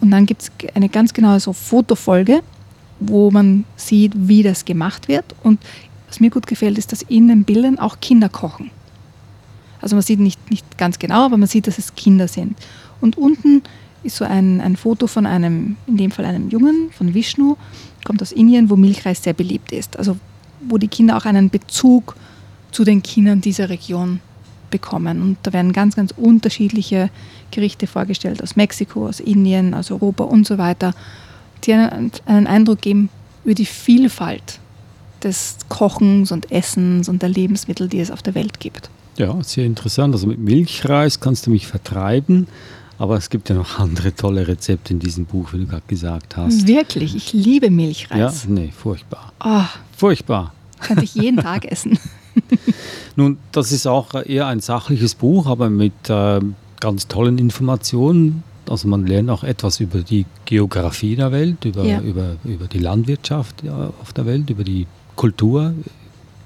Und 0.00 0.10
dann 0.10 0.26
gibt 0.26 0.42
es 0.42 0.52
eine 0.74 0.88
ganz 0.88 1.14
genaue 1.14 1.40
so 1.40 1.52
Fotofolge, 1.52 2.42
wo 3.00 3.30
man 3.30 3.64
sieht, 3.76 4.12
wie 4.14 4.42
das 4.42 4.64
gemacht 4.64 5.08
wird. 5.08 5.24
Und 5.42 5.60
was 6.08 6.20
mir 6.20 6.30
gut 6.30 6.46
gefällt, 6.46 6.78
ist, 6.78 6.92
dass 6.92 7.02
in 7.02 7.28
den 7.28 7.44
Bildern 7.44 7.78
auch 7.78 8.00
Kinder 8.00 8.28
kochen. 8.28 8.70
Also 9.80 9.96
man 9.96 10.02
sieht 10.02 10.20
nicht, 10.20 10.50
nicht 10.50 10.78
ganz 10.78 10.98
genau, 10.98 11.26
aber 11.26 11.36
man 11.36 11.48
sieht, 11.48 11.66
dass 11.66 11.78
es 11.78 11.94
Kinder 11.94 12.28
sind. 12.28 12.56
Und 13.00 13.18
unten 13.18 13.62
ist 14.02 14.16
so 14.16 14.24
ein, 14.24 14.60
ein 14.60 14.76
Foto 14.76 15.06
von 15.06 15.26
einem, 15.26 15.76
in 15.86 15.96
dem 15.96 16.10
Fall 16.10 16.24
einem 16.24 16.50
Jungen, 16.50 16.90
von 16.92 17.14
Vishnu, 17.14 17.56
kommt 18.04 18.22
aus 18.22 18.32
Indien, 18.32 18.70
wo 18.70 18.76
Milchreis 18.76 19.22
sehr 19.22 19.32
beliebt 19.32 19.72
ist. 19.72 19.98
Also 19.98 20.16
wo 20.60 20.78
die 20.78 20.88
Kinder 20.88 21.16
auch 21.16 21.24
einen 21.24 21.50
Bezug 21.50 22.16
zu 22.74 22.84
den 22.84 23.02
Kindern 23.02 23.40
dieser 23.40 23.68
Region 23.68 24.20
bekommen. 24.70 25.22
Und 25.22 25.36
da 25.44 25.52
werden 25.52 25.72
ganz, 25.72 25.94
ganz 25.94 26.12
unterschiedliche 26.16 27.08
Gerichte 27.52 27.86
vorgestellt 27.86 28.42
aus 28.42 28.56
Mexiko, 28.56 29.06
aus 29.06 29.20
Indien, 29.20 29.72
aus 29.74 29.90
Europa 29.92 30.24
und 30.24 30.46
so 30.46 30.58
weiter, 30.58 30.92
die 31.62 31.72
einen, 31.72 32.10
einen 32.26 32.46
Eindruck 32.48 32.80
geben 32.82 33.08
über 33.44 33.54
die 33.54 33.66
Vielfalt 33.66 34.58
des 35.22 35.58
Kochens 35.68 36.32
und 36.32 36.50
Essens 36.50 37.08
und 37.08 37.22
der 37.22 37.28
Lebensmittel, 37.28 37.88
die 37.88 38.00
es 38.00 38.10
auf 38.10 38.22
der 38.22 38.34
Welt 38.34 38.58
gibt. 38.58 38.90
Ja, 39.16 39.40
sehr 39.44 39.64
interessant. 39.64 40.12
Also 40.12 40.26
mit 40.26 40.40
Milchreis 40.40 41.20
kannst 41.20 41.46
du 41.46 41.50
mich 41.50 41.68
vertreiben, 41.68 42.48
aber 42.98 43.16
es 43.16 43.30
gibt 43.30 43.48
ja 43.48 43.54
noch 43.54 43.78
andere 43.78 44.14
tolle 44.14 44.48
Rezepte 44.48 44.92
in 44.92 44.98
diesem 44.98 45.26
Buch, 45.26 45.52
wie 45.52 45.58
du 45.58 45.66
gerade 45.66 45.84
gesagt 45.86 46.36
hast. 46.36 46.66
Wirklich, 46.66 47.14
ich 47.14 47.32
liebe 47.32 47.70
Milchreis. 47.70 48.44
Ja, 48.44 48.50
nee, 48.50 48.72
furchtbar. 48.76 49.32
Oh, 49.44 49.62
Furchtbar. 49.96 50.52
könnte 50.80 51.04
ich 51.04 51.14
jeden 51.14 51.38
Tag 51.38 51.64
essen. 51.64 51.98
Nun, 53.16 53.38
das 53.52 53.72
ist 53.72 53.86
auch 53.86 54.14
eher 54.14 54.46
ein 54.46 54.60
sachliches 54.60 55.14
Buch, 55.14 55.46
aber 55.46 55.70
mit 55.70 55.92
äh, 56.08 56.40
ganz 56.80 57.08
tollen 57.08 57.38
Informationen. 57.38 58.42
Also 58.68 58.88
man 58.88 59.06
lernt 59.06 59.30
auch 59.30 59.44
etwas 59.44 59.80
über 59.80 60.00
die 60.00 60.26
Geografie 60.46 61.16
der 61.16 61.32
Welt, 61.32 61.64
über, 61.64 61.84
Ja. 61.84 62.00
über, 62.00 62.36
über 62.44 62.66
die 62.66 62.78
Landwirtschaft 62.78 63.62
ja, 63.62 63.92
auf 64.00 64.12
der 64.12 64.26
Welt, 64.26 64.48
über 64.50 64.64
die 64.64 64.86
Kultur 65.16 65.74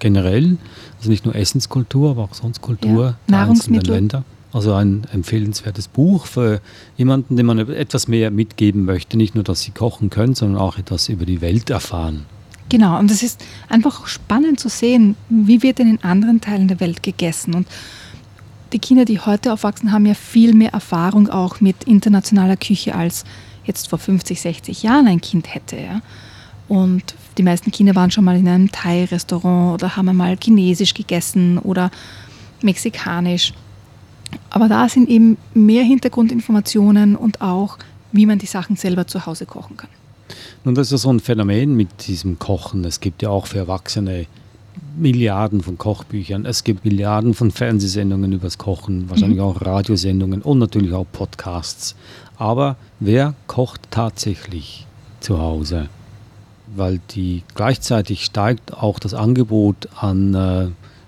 generell. 0.01 0.57
Also 0.99 1.11
nicht 1.11 1.25
nur 1.25 1.35
Essenskultur, 1.35 2.11
aber 2.11 2.25
auch 2.25 2.35
sonst 2.35 2.61
Kultur 2.61 3.05
Ja. 3.05 3.17
der 3.29 3.39
einzelnen. 3.51 3.81
Länder. 3.83 4.25
Also 4.53 4.73
ein 4.73 5.07
empfehlenswertes 5.13 5.89
Buch 5.89 6.27
für 6.27 6.61
jemanden, 6.97 7.37
dem 7.37 7.47
man 7.47 7.59
etwas 7.59 8.09
mehr 8.09 8.31
mitgeben 8.31 8.85
möchte. 8.85 9.17
Nicht 9.17 9.35
nur, 9.35 9.45
dass 9.45 9.61
sie 9.61 9.71
kochen 9.73 10.11
können, 10.11 10.35
sondern 10.35 10.61
auch 10.61 10.79
etwas 10.79 11.09
über 11.09 11.27
die 11.27 11.41
Welt 11.41 11.69
erfahren. 11.71 12.25
Genau, 12.69 12.99
und 12.99 13.11
es 13.11 13.23
ist 13.23 13.45
einfach 13.69 14.07
spannend 14.07 14.61
zu 14.61 14.69
sehen, 14.69 15.17
wie 15.29 15.63
wird 15.63 15.79
denn 15.79 15.89
in 15.89 16.03
anderen 16.03 16.41
Teilen 16.41 16.69
der 16.69 16.81
Welt 16.81 17.03
gegessen. 17.03 17.55
Und 17.55 17.67
die 18.73 18.79
Kinder, 18.79 19.07
die 19.07 19.21
heute 19.21 19.53
aufwachsen, 19.53 19.93
haben 19.93 20.05
ja 20.05 20.15
viel 20.15 20.55
mehr 20.55 20.73
Erfahrung 20.73 21.29
auch 21.31 21.61
mit 21.61 21.85
internationaler 21.85 22.57
Küche, 22.57 22.95
als 22.95 23.25
jetzt 23.65 23.89
vor 23.89 23.99
50, 23.99 24.41
60 24.41 24.83
Jahren 24.83 25.07
ein 25.07 25.21
Kind 25.21 25.55
hätte. 25.55 25.77
Ja? 25.77 26.03
Und 26.69 27.15
die 27.39 27.43
meisten 27.43 27.71
Kinder 27.71 27.95
waren 27.95 28.11
schon 28.11 28.25
mal 28.25 28.37
in 28.37 28.47
einem 28.47 28.71
Thai-Restaurant 28.71 29.75
oder 29.75 29.97
haben 29.97 30.09
einmal 30.09 30.37
Chinesisch 30.37 30.93
gegessen 30.93 31.59
oder 31.59 31.91
Mexikanisch. 32.61 33.55
Aber 34.51 34.69
da 34.69 34.89
sind 34.89 35.09
eben 35.09 35.39
mehr 35.55 35.85
Hintergrundinformationen 35.85 37.17
und 37.17 37.41
auch, 37.41 37.79
wie 38.13 38.27
man 38.27 38.39
die 38.39 38.47
Sachen 38.47 38.77
selber 38.77 39.07
zu 39.07 39.25
Hause 39.25 39.47
kochen 39.47 39.79
kann. 39.79 39.91
Nun, 40.65 40.75
das 40.75 40.89
ist 40.89 40.93
ja 40.93 40.99
so 40.99 41.11
ein 41.11 41.21
Phänomen 41.21 41.75
mit 41.75 42.07
diesem 42.07 42.39
Kochen. 42.39 42.85
Es 42.85 43.01
gibt 43.01 43.23
ja 43.23 43.31
auch 43.31 43.47
für 43.47 43.59
Erwachsene 43.59 44.27
Milliarden 44.97 45.63
von 45.63 45.79
Kochbüchern. 45.79 46.45
Es 46.45 46.65
gibt 46.65 46.85
Milliarden 46.85 47.35
von 47.35 47.51
Fernsehsendungen 47.51 48.33
übers 48.33 48.59
Kochen, 48.59 49.09
wahrscheinlich 49.09 49.41
auch 49.41 49.61
Radiosendungen 49.63 50.43
und 50.43 50.59
natürlich 50.59 50.93
auch 50.93 51.07
Podcasts. 51.11 51.95
Aber 52.37 52.77
wer 53.01 53.35
kocht 53.47 53.83
tatsächlich 53.91 54.87
zu 55.21 55.41
Hause? 55.41 55.89
Weil 56.75 57.01
die 57.11 57.43
gleichzeitig 57.55 58.25
steigt 58.25 58.75
auch 58.75 58.99
das 58.99 59.15
Angebot 59.15 59.89
an 59.97 60.35
äh, 60.35 60.67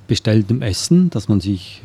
bestelltem 0.09 0.63
Essen, 0.63 1.11
dass 1.11 1.29
man 1.29 1.41
sich 1.41 1.83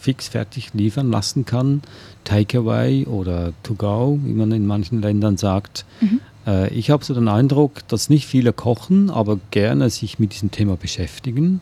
fix 0.00 0.28
fertig 0.28 0.74
liefern 0.74 1.10
lassen 1.10 1.46
kann. 1.46 1.82
Takeaway 2.24 3.06
oder 3.06 3.52
to 3.62 3.74
go, 3.74 4.18
wie 4.22 4.34
man 4.34 4.52
in 4.52 4.66
manchen 4.66 5.00
Ländern 5.00 5.36
sagt. 5.36 5.86
Äh, 6.02 6.18
ich 6.70 6.90
habe 6.90 7.04
so 7.04 7.14
den 7.14 7.28
Eindruck, 7.28 7.86
dass 7.88 8.10
nicht 8.10 8.26
viele 8.26 8.52
kochen, 8.52 9.10
aber 9.10 9.38
gerne 9.50 9.88
sich 9.90 10.18
mit 10.18 10.34
diesem 10.34 10.50
Thema 10.50 10.76
beschäftigen, 10.76 11.60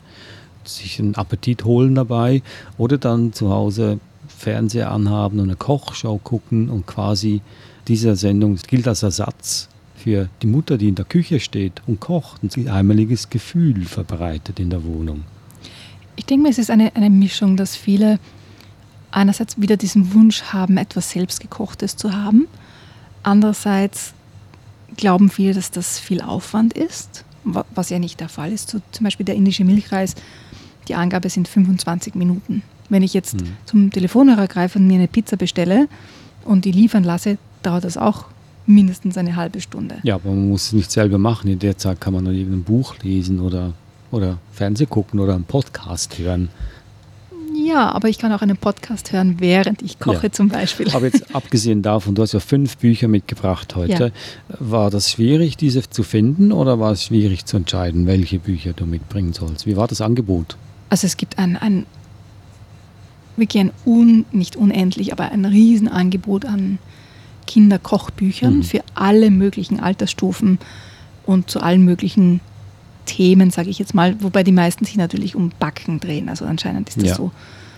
sich 0.65 0.99
einen 0.99 1.15
Appetit 1.15 1.65
holen 1.65 1.95
dabei 1.95 2.43
oder 2.79 2.99
dann 2.99 3.33
zu 3.33 3.51
Hause 3.51 4.01
Fernseher 4.27 4.91
anhaben 4.91 5.39
und 5.39 5.47
eine 5.47 5.57
Kochshow 5.57 6.19
gucken 6.19 6.69
und 6.69 6.87
quasi 6.87 7.43
diese 7.89 8.17
Sendung 8.17 8.57
gilt 8.67 8.89
als 8.89 9.03
Ersatz 9.03 9.69
für 9.97 10.29
die 10.43 10.49
Mutter, 10.49 10.79
die 10.79 10.89
in 10.89 10.97
der 10.97 11.05
Küche 11.05 11.39
steht 11.39 11.81
und 11.87 12.01
kocht 12.01 12.43
und 12.43 12.57
ein 12.57 12.73
heimeliges 12.73 13.31
Gefühl 13.31 13.85
verbreitet 13.85 14.59
in 14.59 14.71
der 14.71 14.85
Wohnung. 14.85 15.23
Ich 16.17 16.27
denke 16.27 16.45
mir, 16.45 16.51
es 16.51 16.59
ist 16.59 16.71
eine, 16.71 16.95
eine 16.97 17.11
Mischung, 17.11 17.57
dass 17.57 17.77
viele 17.77 18.19
einerseits 19.13 19.61
wieder 19.61 19.77
diesen 19.77 20.13
Wunsch 20.15 20.43
haben, 20.45 20.77
etwas 20.77 21.11
Selbstgekochtes 21.11 21.97
zu 21.97 22.13
haben. 22.13 22.49
Andererseits 23.23 24.15
glauben 24.97 25.31
viele, 25.31 25.55
dass 25.55 25.71
das 25.71 25.99
viel 25.99 26.21
Aufwand 26.21 26.73
ist, 26.75 27.25
wa- 27.45 27.65
was 27.75 27.91
ja 27.91 27.99
nicht 27.99 28.21
der 28.21 28.29
Fall 28.29 28.53
ist. 28.53 28.71
So, 28.71 28.81
zum 28.93 29.05
Beispiel 29.05 29.25
der 29.27 29.35
indische 29.35 29.65
Milchreis, 29.65 30.15
die 30.89 30.95
Angabe 30.95 31.29
sind 31.29 31.49
25 31.49 32.15
Minuten. 32.15 32.63
Wenn 32.89 33.03
ich 33.03 33.15
jetzt 33.15 33.35
Mhm. 33.41 33.47
zum 33.67 33.91
Telefonhörer 33.91 34.47
greife 34.49 34.79
und 34.79 34.87
mir 34.87 34.95
eine 34.97 35.09
Pizza 35.09 35.37
bestelle 35.37 35.89
und 36.45 36.65
die 36.65 36.73
liefern 36.73 37.05
lasse, 37.05 37.39
dauert 37.63 37.85
das 37.85 37.97
auch 37.97 38.27
mindestens 38.67 39.17
eine 39.17 39.35
halbe 39.37 39.61
Stunde. 39.61 39.97
Ja, 40.03 40.17
aber 40.17 40.31
man 40.31 40.49
muss 40.51 40.67
es 40.69 40.73
nicht 40.73 40.91
selber 40.91 41.19
machen. 41.19 41.49
In 41.51 41.59
der 41.59 41.77
Zeit 41.79 42.01
kann 42.01 42.13
man 42.13 42.25
dann 42.25 42.35
irgendein 42.35 42.63
Buch 42.65 42.97
lesen 43.03 43.41
oder, 43.41 43.73
oder 44.11 44.39
Fernseh 44.53 44.87
gucken 44.87 45.19
oder 45.21 45.35
einen 45.35 45.45
Podcast 45.45 46.19
hören. 46.19 46.49
Ja, 47.65 47.91
aber 47.93 48.09
ich 48.09 48.19
kann 48.19 48.33
auch 48.33 48.43
einen 48.43 48.57
Podcast 48.57 49.13
hören, 49.13 49.37
während 49.39 49.83
ich 49.83 49.99
koche 49.99 50.27
Ja. 50.27 50.33
zum 50.33 50.49
Beispiel. 50.49 50.89
Aber 50.95 51.07
jetzt 51.07 51.35
abgesehen 51.35 51.83
davon, 51.83 52.15
du 52.15 52.23
hast 52.23 52.33
ja 52.33 52.41
fünf 52.41 52.77
Bücher 52.79 53.09
mitgebracht 53.09 53.77
heute. 53.77 54.13
War 54.59 54.91
das 54.91 55.11
schwierig, 55.11 55.57
diese 55.57 55.89
zu 55.89 56.03
finden 56.03 56.51
oder 56.53 56.79
war 56.81 56.93
es 56.93 57.05
schwierig 57.05 57.45
zu 57.45 57.57
entscheiden, 57.57 58.07
welche 58.07 58.39
Bücher 58.39 58.73
du 58.73 58.87
mitbringen 58.87 59.33
sollst? 59.33 59.67
Wie 59.67 59.77
war 59.77 59.87
das 59.87 60.01
Angebot? 60.01 60.57
Also 60.91 61.07
es 61.07 61.17
gibt 61.17 61.39
ein, 61.39 61.57
ein 61.57 61.87
wirklich 63.37 63.61
ein 63.63 63.71
un, 63.87 64.25
nicht 64.33 64.57
unendlich, 64.57 65.13
aber 65.13 65.31
ein 65.31 65.45
Riesenangebot 65.45 66.45
an 66.45 66.79
Kinderkochbüchern 67.47 68.59
Mhm. 68.59 68.63
für 68.63 68.83
alle 68.95 69.31
möglichen 69.31 69.81
Altersstufen 69.81 70.59
und 71.27 71.51
zu 71.51 71.61
allen 71.61 71.85
möglichen 71.85 72.41
Themen, 73.07 73.51
sage 73.51 73.71
ich 73.71 73.79
jetzt 73.79 73.95
mal, 73.95 74.17
wobei 74.23 74.43
die 74.43 74.53
meisten 74.53 74.85
sich 74.85 74.97
natürlich 74.97 75.35
um 75.37 75.51
Backen 75.59 76.01
drehen. 76.01 76.29
Also 76.29 76.45
anscheinend 76.45 76.89
ist 76.89 76.99
das 76.99 77.09
Ja. 77.11 77.15
so. 77.17 77.31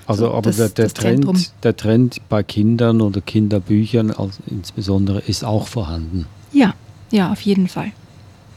Also, 0.07 0.27
So, 0.27 0.33
aber 0.35 0.43
das- 0.51 0.57
der, 0.57 0.69
der, 0.69 0.85
das 0.85 0.95
Zentrum. 0.95 1.35
Trend, 1.37 1.53
der 1.63 1.77
Trend 1.77 2.21
bei 2.29 2.43
Kindern 2.43 3.01
oder 3.01 3.21
Kinderbüchern 3.21 4.11
als, 4.11 4.39
insbesondere 4.47 5.21
ist 5.21 5.45
auch 5.45 5.67
vorhanden. 5.67 6.27
Ja, 6.53 6.75
ja, 7.11 7.33
auf 7.33 7.41
jeden 7.41 7.69
Fall. 7.69 7.93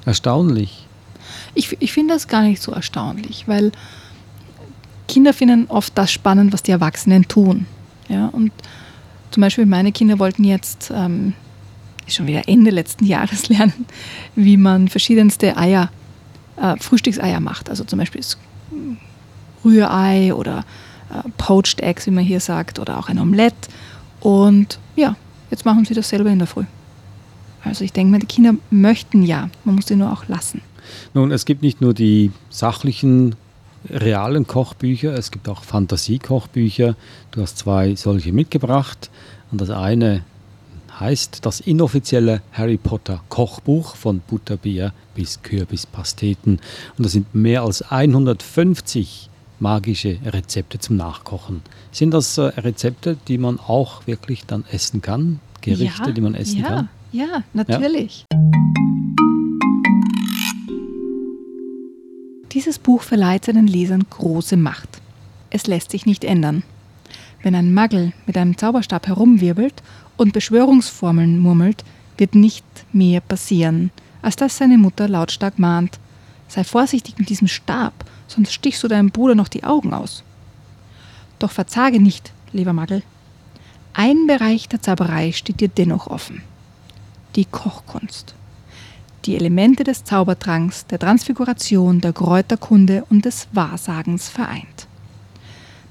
Erstaunlich. 0.05 0.85
Ich, 1.55 1.75
ich 1.79 1.93
finde 1.93 2.13
das 2.13 2.27
gar 2.27 2.41
nicht 2.43 2.61
so 2.61 2.71
erstaunlich, 2.71 3.47
weil 3.47 3.71
Kinder 5.07 5.33
finden 5.33 5.65
oft 5.69 5.97
das 5.97 6.11
spannend, 6.11 6.53
was 6.53 6.63
die 6.63 6.71
Erwachsenen 6.71 7.27
tun. 7.27 7.65
Ja, 8.09 8.27
und 8.27 8.51
zum 9.31 9.41
Beispiel 9.41 9.65
meine 9.65 9.91
Kinder 9.91 10.19
wollten 10.19 10.43
jetzt 10.43 10.91
ähm, 10.93 11.33
schon 12.07 12.27
wieder 12.27 12.47
Ende 12.47 12.71
letzten 12.71 13.05
Jahres 13.05 13.47
lernen, 13.49 13.85
wie 14.35 14.57
man 14.57 14.87
verschiedenste 14.87 15.57
Eier, 15.57 15.89
äh, 16.61 16.75
Frühstückseier 16.77 17.39
macht. 17.39 17.69
Also 17.69 17.83
zum 17.83 17.99
Beispiel 17.99 18.21
das 18.21 18.37
Rührei 19.63 20.33
oder 20.33 20.65
äh, 21.09 21.27
Poached 21.37 21.81
Eggs, 21.81 22.05
wie 22.07 22.11
man 22.11 22.23
hier 22.23 22.39
sagt, 22.39 22.79
oder 22.79 22.97
auch 22.97 23.09
ein 23.09 23.19
Omelett. 23.19 23.55
Und 24.19 24.79
ja, 24.95 25.15
jetzt 25.51 25.65
machen 25.65 25.85
sie 25.85 25.93
das 25.93 26.09
selber 26.09 26.29
in 26.29 26.39
der 26.39 26.47
Früh. 26.47 26.65
Also 27.63 27.83
ich 27.83 27.93
denke 27.93 28.11
mal, 28.11 28.19
die 28.19 28.27
Kinder 28.27 28.53
möchten 28.69 29.23
ja, 29.23 29.49
man 29.63 29.75
muss 29.75 29.87
sie 29.87 29.95
nur 29.95 30.11
auch 30.11 30.27
lassen. 30.27 30.61
Nun, 31.13 31.31
es 31.31 31.45
gibt 31.45 31.61
nicht 31.61 31.81
nur 31.81 31.93
die 31.93 32.31
sachlichen, 32.49 33.35
realen 33.89 34.47
Kochbücher, 34.47 35.13
es 35.13 35.31
gibt 35.31 35.49
auch 35.49 35.63
Fantasiekochbücher. 35.63 36.95
Du 37.31 37.41
hast 37.41 37.57
zwei 37.57 37.95
solche 37.95 38.31
mitgebracht. 38.31 39.09
Und 39.51 39.61
das 39.61 39.69
eine 39.69 40.23
heißt 40.99 41.45
das 41.45 41.59
inoffizielle 41.59 42.41
Harry 42.51 42.77
Potter 42.77 43.21
Kochbuch 43.29 43.95
von 43.95 44.19
Butterbier 44.19 44.93
bis 45.15 45.41
Kürbispasteten. 45.41 46.59
Und 46.97 47.05
da 47.05 47.09
sind 47.09 47.33
mehr 47.35 47.63
als 47.63 47.81
150 47.81 49.29
magische 49.59 50.19
Rezepte 50.25 50.79
zum 50.79 50.97
Nachkochen. 50.97 51.61
Sind 51.91 52.11
das 52.11 52.37
äh, 52.37 52.43
Rezepte, 52.43 53.17
die 53.27 53.37
man 53.37 53.59
auch 53.59 54.05
wirklich 54.07 54.45
dann 54.45 54.65
essen 54.71 55.01
kann? 55.01 55.39
Gerichte, 55.61 56.07
ja, 56.07 56.11
die 56.11 56.21
man 56.21 56.35
essen 56.35 56.59
ja, 56.59 56.67
kann? 56.67 56.89
Ja, 57.11 57.43
natürlich. 57.53 58.25
Dieses 62.51 62.79
Buch 62.79 63.01
verleiht 63.01 63.45
seinen 63.45 63.67
Lesern 63.67 64.05
große 64.09 64.57
Macht. 64.57 65.01
Es 65.49 65.67
lässt 65.67 65.91
sich 65.91 66.05
nicht 66.05 66.23
ändern. 66.23 66.63
Wenn 67.43 67.55
ein 67.55 67.73
Muggel 67.73 68.13
mit 68.25 68.37
einem 68.37 68.57
Zauberstab 68.57 69.07
herumwirbelt 69.07 69.81
und 70.17 70.33
Beschwörungsformeln 70.33 71.39
murmelt, 71.39 71.83
wird 72.17 72.35
nicht 72.35 72.65
mehr 72.91 73.21
passieren, 73.21 73.91
als 74.21 74.35
dass 74.35 74.57
seine 74.57 74.77
Mutter 74.77 75.07
lautstark 75.07 75.59
mahnt: 75.59 75.99
Sei 76.47 76.63
vorsichtig 76.63 77.17
mit 77.17 77.29
diesem 77.29 77.47
Stab, 77.47 77.93
sonst 78.27 78.53
stichst 78.53 78.83
du 78.83 78.87
deinem 78.87 79.11
Bruder 79.11 79.35
noch 79.35 79.47
die 79.47 79.63
Augen 79.63 79.93
aus. 79.93 80.23
Doch 81.39 81.51
verzage 81.51 81.99
nicht, 81.99 82.31
lieber 82.51 82.73
Muggel. 82.73 83.03
Ein 83.93 84.27
Bereich 84.27 84.67
der 84.67 84.81
Zauberei 84.81 85.31
steht 85.31 85.59
dir 85.59 85.69
dennoch 85.69 86.07
offen: 86.07 86.41
die 87.35 87.45
Kochkunst. 87.45 88.33
Die 89.25 89.35
Elemente 89.35 89.83
des 89.83 90.03
Zaubertranks, 90.03 90.85
der 90.85 90.99
Transfiguration, 90.99 91.99
der 91.99 92.13
Kräuterkunde 92.13 93.03
und 93.09 93.25
des 93.25 93.47
Wahrsagens 93.51 94.29
vereint. 94.29 94.86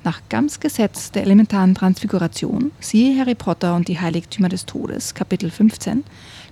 Nach 0.07 0.23
Gams 0.29 0.61
Gesetz 0.61 1.11
der 1.11 1.23
elementaren 1.23 1.75
Transfiguration, 1.75 2.71
siehe 2.79 3.19
Harry 3.19 3.35
Potter 3.35 3.75
und 3.75 3.89
die 3.89 3.99
Heiligtümer 3.99 4.49
des 4.49 4.65
Todes, 4.65 5.15
Kapitel 5.15 5.51
15, 5.51 6.05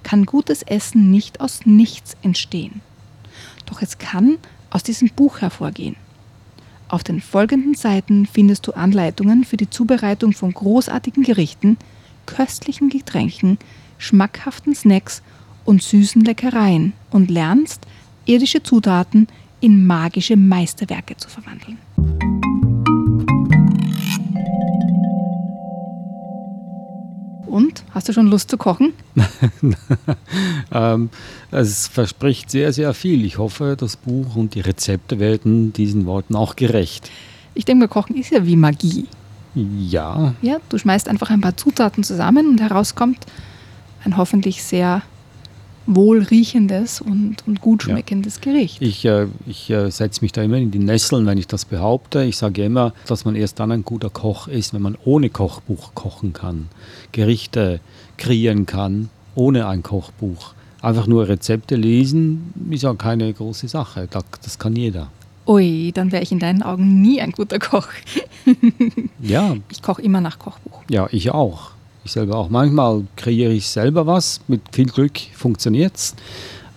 kann 0.02 0.26
gutes 0.26 0.64
Essen 0.64 1.12
nicht 1.12 1.40
aus 1.40 1.64
nichts 1.64 2.16
entstehen. 2.22 2.80
Doch 3.66 3.80
es 3.80 3.98
kann 3.98 4.38
aus 4.70 4.82
diesem 4.82 5.08
Buch 5.10 5.40
hervorgehen. 5.40 5.94
Auf 6.88 7.04
den 7.04 7.20
folgenden 7.20 7.74
Seiten 7.74 8.26
findest 8.26 8.66
du 8.66 8.72
Anleitungen 8.72 9.44
für 9.44 9.56
die 9.56 9.70
Zubereitung 9.70 10.32
von 10.32 10.52
großartigen 10.52 11.22
Gerichten, 11.22 11.76
köstlichen 12.26 12.88
Getränken, 12.88 13.58
schmackhaften 13.98 14.74
Snacks 14.74 15.22
und 15.64 15.80
süßen 15.80 16.24
Leckereien 16.24 16.92
und 17.12 17.30
lernst, 17.30 17.86
irdische 18.26 18.64
Zutaten 18.64 19.28
in 19.60 19.86
magische 19.86 20.34
Meisterwerke 20.34 21.16
zu 21.16 21.28
verwandeln. 21.28 21.78
Und? 27.54 27.84
Hast 27.92 28.08
du 28.08 28.12
schon 28.12 28.26
Lust 28.26 28.50
zu 28.50 28.58
kochen? 28.58 28.94
ähm, 30.72 31.08
es 31.52 31.86
verspricht 31.86 32.50
sehr, 32.50 32.72
sehr 32.72 32.92
viel. 32.94 33.24
Ich 33.24 33.38
hoffe, 33.38 33.76
das 33.78 33.94
Buch 33.94 34.34
und 34.34 34.56
die 34.56 34.60
Rezepte 34.60 35.20
werden 35.20 35.72
diesen 35.72 36.04
Worten 36.04 36.34
auch 36.34 36.56
gerecht. 36.56 37.12
Ich 37.54 37.64
denke 37.64 37.84
mal, 37.84 37.88
Kochen 37.88 38.16
ist 38.16 38.32
ja 38.32 38.44
wie 38.44 38.56
Magie. 38.56 39.06
Ja. 39.54 40.34
Ja, 40.42 40.56
du 40.68 40.78
schmeißt 40.78 41.06
einfach 41.06 41.30
ein 41.30 41.40
paar 41.40 41.56
Zutaten 41.56 42.02
zusammen 42.02 42.48
und 42.48 42.60
herauskommt 42.60 43.24
ein 44.04 44.16
hoffentlich 44.16 44.64
sehr 44.64 45.02
wohlriechendes 45.86 47.00
und, 47.00 47.36
und 47.46 47.60
gut 47.60 47.82
schmeckendes 47.82 48.36
ja. 48.36 48.52
Gericht. 48.52 48.80
Ich, 48.80 49.04
äh, 49.04 49.26
ich 49.46 49.70
äh, 49.70 49.90
setze 49.90 50.22
mich 50.22 50.32
da 50.32 50.42
immer 50.42 50.56
in 50.56 50.70
die 50.70 50.78
Nesseln, 50.78 51.26
wenn 51.26 51.38
ich 51.38 51.46
das 51.46 51.64
behaupte. 51.64 52.24
Ich 52.24 52.36
sage 52.36 52.64
immer, 52.64 52.92
dass 53.06 53.24
man 53.24 53.36
erst 53.36 53.60
dann 53.60 53.72
ein 53.72 53.84
guter 53.84 54.10
Koch 54.10 54.48
ist, 54.48 54.74
wenn 54.74 54.82
man 54.82 54.96
ohne 55.04 55.30
Kochbuch 55.30 55.94
kochen 55.94 56.32
kann, 56.32 56.68
Gerichte 57.12 57.80
kreieren 58.16 58.66
kann, 58.66 59.10
ohne 59.34 59.66
ein 59.66 59.82
Kochbuch. 59.82 60.54
Einfach 60.80 61.06
nur 61.06 61.28
Rezepte 61.28 61.76
lesen 61.76 62.52
ist 62.70 62.82
ja 62.82 62.92
keine 62.94 63.32
große 63.32 63.68
Sache. 63.68 64.08
Das 64.42 64.58
kann 64.58 64.76
jeder. 64.76 65.10
Ui, 65.46 65.92
dann 65.92 66.10
wäre 66.12 66.22
ich 66.22 66.32
in 66.32 66.38
deinen 66.38 66.62
Augen 66.62 67.02
nie 67.02 67.20
ein 67.20 67.32
guter 67.32 67.58
Koch. 67.58 67.88
ja. 69.20 69.56
Ich 69.70 69.82
koche 69.82 70.02
immer 70.02 70.20
nach 70.20 70.38
Kochbuch. 70.38 70.82
Ja, 70.90 71.06
ich 71.10 71.30
auch. 71.30 71.73
Ich 72.04 72.12
selber 72.12 72.36
auch. 72.36 72.50
Manchmal 72.50 73.04
kreiere 73.16 73.52
ich 73.52 73.66
selber 73.66 74.06
was. 74.06 74.40
Mit 74.46 74.60
viel 74.72 74.86
Glück 74.86 75.18
funktioniert 75.34 75.96
es. 75.96 76.14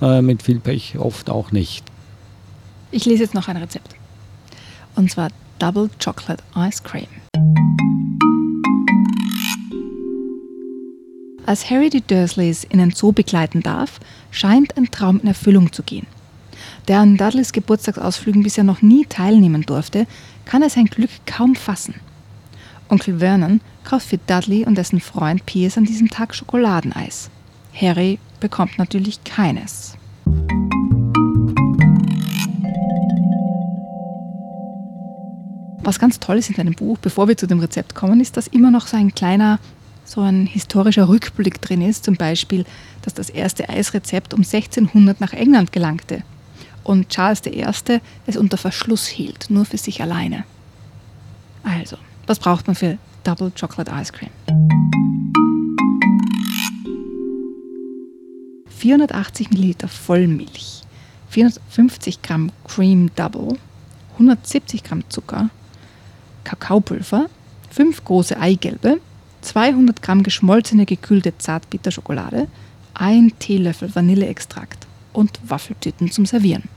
Äh, 0.01 0.21
mit 0.21 0.41
viel 0.41 0.59
Pech 0.59 0.97
oft 0.97 1.29
auch 1.29 1.51
nicht. 1.51 1.83
Ich 2.91 3.05
lese 3.05 3.23
jetzt 3.23 3.33
noch 3.33 3.49
ein 3.49 3.57
Rezept. 3.57 3.95
Und 4.95 5.11
zwar 5.11 5.29
Double 5.59 5.89
Chocolate 6.03 6.43
Ice 6.55 6.81
Cream. 6.81 7.07
Als 11.45 11.69
Harry 11.69 11.89
die 11.89 12.01
Dursleys 12.01 12.63
in 12.63 12.79
ein 12.79 12.91
Zoo 12.91 13.11
begleiten 13.11 13.61
darf, 13.63 13.99
scheint 14.31 14.77
ein 14.77 14.91
Traum 14.91 15.19
in 15.21 15.27
Erfüllung 15.27 15.71
zu 15.71 15.83
gehen. 15.83 16.07
Der 16.87 16.99
an 16.99 17.17
Dudleys 17.17 17.51
Geburtstagsausflügen 17.51 18.43
bisher 18.43 18.63
noch 18.63 18.81
nie 18.81 19.05
teilnehmen 19.05 19.63
durfte, 19.63 20.07
kann 20.45 20.61
er 20.61 20.69
sein 20.69 20.85
Glück 20.85 21.09
kaum 21.25 21.55
fassen. 21.55 21.95
Onkel 22.89 23.19
Vernon 23.19 23.61
kauft 23.87 24.07
für 24.07 24.17
Dudley 24.17 24.65
und 24.65 24.75
dessen 24.75 24.99
Freund 24.99 25.45
Piers 25.45 25.77
an 25.77 25.85
diesem 25.85 26.09
Tag 26.09 26.35
Schokoladeneis. 26.35 27.29
Harry 27.73 28.19
bekommt 28.41 28.77
natürlich 28.77 29.23
keines. 29.23 29.95
Was 35.79 35.99
ganz 35.99 36.19
toll 36.19 36.37
ist 36.37 36.49
in 36.49 36.55
deinem 36.55 36.73
Buch, 36.73 36.97
bevor 36.97 37.29
wir 37.29 37.37
zu 37.37 37.47
dem 37.47 37.59
Rezept 37.59 37.95
kommen, 37.95 38.19
ist, 38.19 38.35
dass 38.35 38.47
immer 38.47 38.71
noch 38.71 38.87
so 38.87 38.97
ein 38.97 39.15
kleiner, 39.15 39.57
so 40.03 40.19
ein 40.19 40.47
historischer 40.47 41.07
Rückblick 41.07 41.61
drin 41.61 41.81
ist. 41.81 42.03
Zum 42.03 42.15
Beispiel, 42.15 42.65
dass 43.03 43.13
das 43.13 43.29
erste 43.29 43.69
Eisrezept 43.69 44.33
um 44.33 44.41
1600 44.41 45.21
nach 45.21 45.31
England 45.31 45.71
gelangte 45.71 46.23
und 46.83 47.07
Charles 47.07 47.45
I. 47.45 47.65
es 48.25 48.35
unter 48.35 48.57
Verschluss 48.57 49.07
hielt, 49.07 49.49
nur 49.49 49.63
für 49.63 49.77
sich 49.77 50.01
alleine. 50.01 50.43
Also, 51.63 51.95
was 52.25 52.39
braucht 52.39 52.67
man 52.67 52.75
für 52.75 52.97
Double 53.27 53.51
Chocolate 53.53 53.91
Ice 53.91 54.13
Cream? 54.13 54.29
480 58.69 59.49
Milliliter 59.51 59.89
Vollmilch, 59.89 60.83
450 61.29 62.21
Gramm 62.21 62.53
Cream 62.65 63.11
Double, 63.17 63.57
170 64.13 64.81
Gramm 64.81 65.03
Zucker, 65.09 65.49
Kakaopulver, 66.45 67.25
5 67.71 68.05
große 68.05 68.39
Eigelbe, 68.39 69.01
200 69.41 70.01
Gramm 70.01 70.23
geschmolzene 70.23 70.85
gekühlte 70.85 71.37
Zartbitterschokolade, 71.37 72.47
ein 72.93 73.33
Teelöffel 73.39 73.93
Vanilleextrakt 73.93 74.87
und 75.11 75.37
Waffeltüten 75.43 76.09
zum 76.11 76.25
Servieren. 76.25 76.69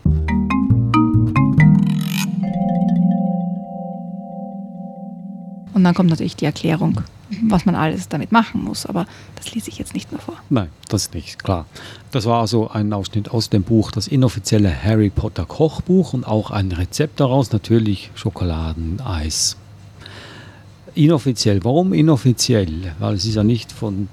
Und 5.80 5.84
dann 5.84 5.94
kommt 5.94 6.10
natürlich 6.10 6.36
die 6.36 6.44
Erklärung, 6.44 7.00
was 7.44 7.64
man 7.64 7.74
alles 7.74 8.06
damit 8.06 8.32
machen 8.32 8.62
muss. 8.62 8.84
Aber 8.84 9.06
das 9.36 9.54
lese 9.54 9.70
ich 9.70 9.78
jetzt 9.78 9.94
nicht 9.94 10.12
mehr 10.12 10.20
vor. 10.20 10.36
Nein, 10.50 10.68
das 10.90 11.10
nicht 11.14 11.42
klar. 11.42 11.64
Das 12.10 12.26
war 12.26 12.42
also 12.42 12.68
ein 12.68 12.92
Ausschnitt 12.92 13.30
aus 13.30 13.48
dem 13.48 13.62
Buch, 13.62 13.90
das 13.90 14.06
inoffizielle 14.06 14.70
Harry 14.84 15.08
Potter 15.08 15.46
Kochbuch 15.46 16.12
und 16.12 16.26
auch 16.26 16.50
ein 16.50 16.70
Rezept 16.72 17.18
daraus, 17.18 17.50
natürlich 17.50 18.10
Schokoladeneis. 18.14 19.56
Inoffiziell. 20.94 21.64
Warum 21.64 21.94
inoffiziell? 21.94 22.92
Weil 22.98 23.14
es 23.14 23.24
ist 23.24 23.36
ja 23.36 23.42
nicht 23.42 23.72
von 23.72 24.10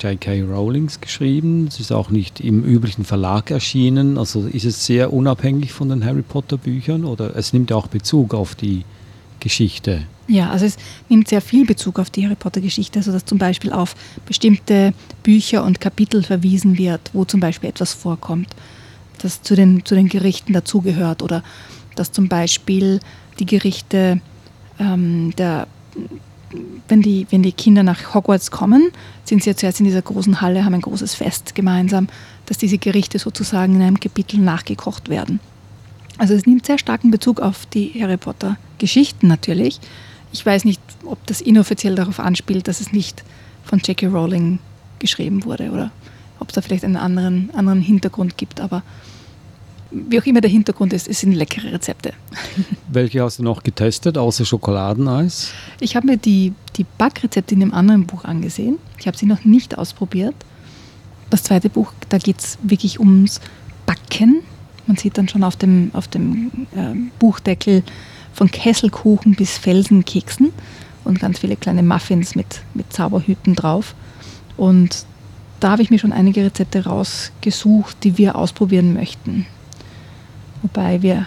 J.K. 0.00 0.44
Rowlings 0.44 1.02
geschrieben, 1.02 1.66
es 1.68 1.78
ist 1.78 1.92
auch 1.92 2.08
nicht 2.08 2.40
im 2.40 2.64
üblichen 2.64 3.04
Verlag 3.04 3.50
erschienen. 3.50 4.16
Also 4.16 4.46
ist 4.46 4.64
es 4.64 4.86
sehr 4.86 5.12
unabhängig 5.12 5.74
von 5.74 5.90
den 5.90 6.06
Harry 6.06 6.22
Potter 6.22 6.56
Büchern 6.56 7.04
oder 7.04 7.36
es 7.36 7.52
nimmt 7.52 7.68
ja 7.68 7.76
auch 7.76 7.88
Bezug 7.88 8.32
auf 8.32 8.54
die 8.54 8.86
Geschichte. 9.40 10.06
Ja, 10.28 10.50
also 10.50 10.64
es 10.64 10.76
nimmt 11.08 11.28
sehr 11.28 11.40
viel 11.40 11.66
Bezug 11.66 11.98
auf 11.98 12.08
die 12.08 12.24
Harry 12.24 12.36
Potter-Geschichte, 12.36 12.98
also 12.98 13.12
dass 13.12 13.24
zum 13.24 13.38
Beispiel 13.38 13.72
auf 13.72 13.96
bestimmte 14.24 14.94
Bücher 15.22 15.64
und 15.64 15.80
Kapitel 15.80 16.22
verwiesen 16.22 16.78
wird, 16.78 17.10
wo 17.12 17.24
zum 17.24 17.40
Beispiel 17.40 17.70
etwas 17.70 17.92
vorkommt, 17.92 18.48
das 19.18 19.42
zu 19.42 19.56
den, 19.56 19.84
zu 19.84 19.94
den 19.94 20.08
Gerichten 20.08 20.52
dazugehört 20.52 21.22
oder 21.22 21.42
dass 21.96 22.12
zum 22.12 22.28
Beispiel 22.28 23.00
die 23.38 23.46
Gerichte 23.46 24.20
ähm, 24.78 25.34
der 25.36 25.66
wenn 26.88 27.00
die, 27.00 27.26
wenn 27.30 27.42
die 27.42 27.52
Kinder 27.52 27.82
nach 27.82 28.14
Hogwarts 28.14 28.50
kommen, 28.50 28.90
sind 29.24 29.42
sie 29.42 29.50
ja 29.50 29.56
zuerst 29.56 29.80
in 29.80 29.86
dieser 29.86 30.02
großen 30.02 30.40
Halle, 30.40 30.64
haben 30.64 30.74
ein 30.74 30.82
großes 30.82 31.14
Fest 31.14 31.54
gemeinsam, 31.54 32.08
dass 32.44 32.58
diese 32.58 32.78
Gerichte 32.78 33.18
sozusagen 33.18 33.76
in 33.76 33.82
einem 33.82 34.00
Kapitel 34.00 34.38
nachgekocht 34.38 35.08
werden. 35.08 35.40
Also 36.18 36.34
es 36.34 36.46
nimmt 36.46 36.66
sehr 36.66 36.78
starken 36.78 37.10
Bezug 37.10 37.40
auf 37.40 37.64
die 37.66 37.92
Harry 38.00 38.18
Potter 38.18 38.58
Geschichten 38.78 39.28
natürlich. 39.28 39.80
Ich 40.32 40.44
weiß 40.44 40.64
nicht, 40.64 40.80
ob 41.04 41.24
das 41.26 41.40
inoffiziell 41.40 41.94
darauf 41.94 42.18
anspielt, 42.18 42.68
dass 42.68 42.80
es 42.80 42.92
nicht 42.92 43.22
von 43.64 43.80
Jackie 43.84 44.06
Rowling 44.06 44.58
geschrieben 44.98 45.44
wurde 45.44 45.70
oder 45.70 45.90
ob 46.38 46.48
es 46.48 46.54
da 46.54 46.62
vielleicht 46.62 46.84
einen 46.84 46.96
anderen, 46.96 47.50
anderen 47.54 47.80
Hintergrund 47.80 48.36
gibt. 48.36 48.60
Aber 48.60 48.82
wie 49.90 50.18
auch 50.18 50.24
immer 50.24 50.40
der 50.40 50.50
Hintergrund 50.50 50.92
ist, 50.92 51.06
es 51.06 51.20
sind 51.20 51.32
leckere 51.32 51.72
Rezepte. 51.72 52.12
Welche 52.88 53.22
hast 53.22 53.38
du 53.38 53.42
noch 53.42 53.62
getestet, 53.62 54.16
außer 54.16 54.44
Schokoladeneis? 54.44 55.52
Ich 55.80 55.96
habe 55.96 56.06
mir 56.06 56.16
die, 56.16 56.54
die 56.76 56.86
Backrezepte 56.98 57.54
in 57.54 57.60
dem 57.60 57.74
anderen 57.74 58.06
Buch 58.06 58.24
angesehen. 58.24 58.78
Ich 58.98 59.06
habe 59.06 59.16
sie 59.16 59.26
noch 59.26 59.44
nicht 59.44 59.76
ausprobiert. 59.76 60.34
Das 61.30 61.42
zweite 61.44 61.68
Buch, 61.68 61.92
da 62.08 62.18
geht 62.18 62.40
es 62.40 62.58
wirklich 62.62 62.98
ums 62.98 63.40
Backen. 63.86 64.42
Man 64.86 64.96
sieht 64.96 65.16
dann 65.18 65.28
schon 65.28 65.44
auf 65.44 65.56
dem, 65.56 65.90
auf 65.92 66.08
dem 66.08 66.50
äh, 66.74 66.94
Buchdeckel 67.18 67.82
von 68.32 68.50
Kesselkuchen 68.50 69.34
bis 69.34 69.58
Felsenkeksen 69.58 70.52
und 71.04 71.20
ganz 71.20 71.40
viele 71.40 71.56
kleine 71.56 71.82
Muffins 71.82 72.34
mit, 72.34 72.62
mit 72.74 72.92
Zauberhüten 72.92 73.54
drauf. 73.54 73.94
Und 74.56 75.04
da 75.60 75.70
habe 75.72 75.82
ich 75.82 75.90
mir 75.90 75.98
schon 75.98 76.12
einige 76.12 76.44
Rezepte 76.44 76.84
rausgesucht, 76.84 77.96
die 78.02 78.18
wir 78.18 78.36
ausprobieren 78.36 78.94
möchten. 78.94 79.46
Wobei 80.62 81.02
wir 81.02 81.26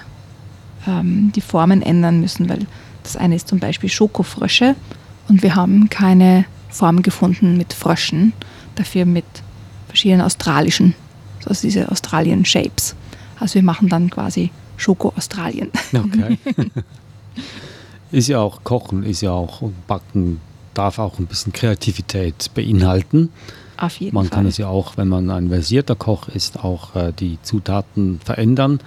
ähm, 0.88 1.32
die 1.36 1.42
Formen 1.42 1.82
ändern 1.82 2.20
müssen, 2.22 2.50
weil 2.50 2.66
das 3.04 3.18
eine 3.18 3.36
ist 3.36 3.48
zum 3.48 3.60
Beispiel 3.60 3.90
Schokofrösche 3.90 4.76
und 5.28 5.44
wir 5.44 5.56
haben 5.56 5.90
keine 5.90 6.46
Form 6.70 7.02
gefunden 7.02 7.58
mit 7.58 7.74
Fröschen, 7.74 8.34
dafür 8.76 9.06
mit 9.06 9.26
verschiedenen 9.88 10.22
australischen, 10.22 10.96
also 11.46 11.62
diese 11.62 11.90
Australien-Shapes. 11.90 12.96
Also 13.40 13.56
wir 13.56 13.64
machen 13.64 13.90
dann 13.90 14.10
quasi 14.10 14.52
Schoko-Australien. 14.78 15.72
Okay. 15.94 16.38
ist 18.12 18.28
ja 18.28 18.40
auch 18.40 18.64
Kochen, 18.64 19.04
ist 19.04 19.22
ja 19.22 19.32
auch 19.32 19.62
und 19.62 19.88
Backen 19.88 20.40
darf 20.74 21.00
auch 21.00 21.20
ein 21.20 21.26
bisschen 21.26 21.54
Kreativität 21.54 22.52
beinhalten. 22.54 23.30
Auf 23.78 23.98
jeden 23.98 24.16
man 24.16 24.26
Fall. 24.26 24.38
kann 24.38 24.46
es 24.46 24.58
ja 24.58 24.68
auch, 24.68 24.98
wenn 24.98 25.08
man 25.08 25.30
ein 25.30 25.50
versierter 25.50 25.96
Koch 25.96 26.28
ist, 26.30 26.64
auch 26.64 26.96
äh, 26.96 27.12
die 27.18 27.38
Zutaten 27.42 28.20
verändern. 28.24 28.80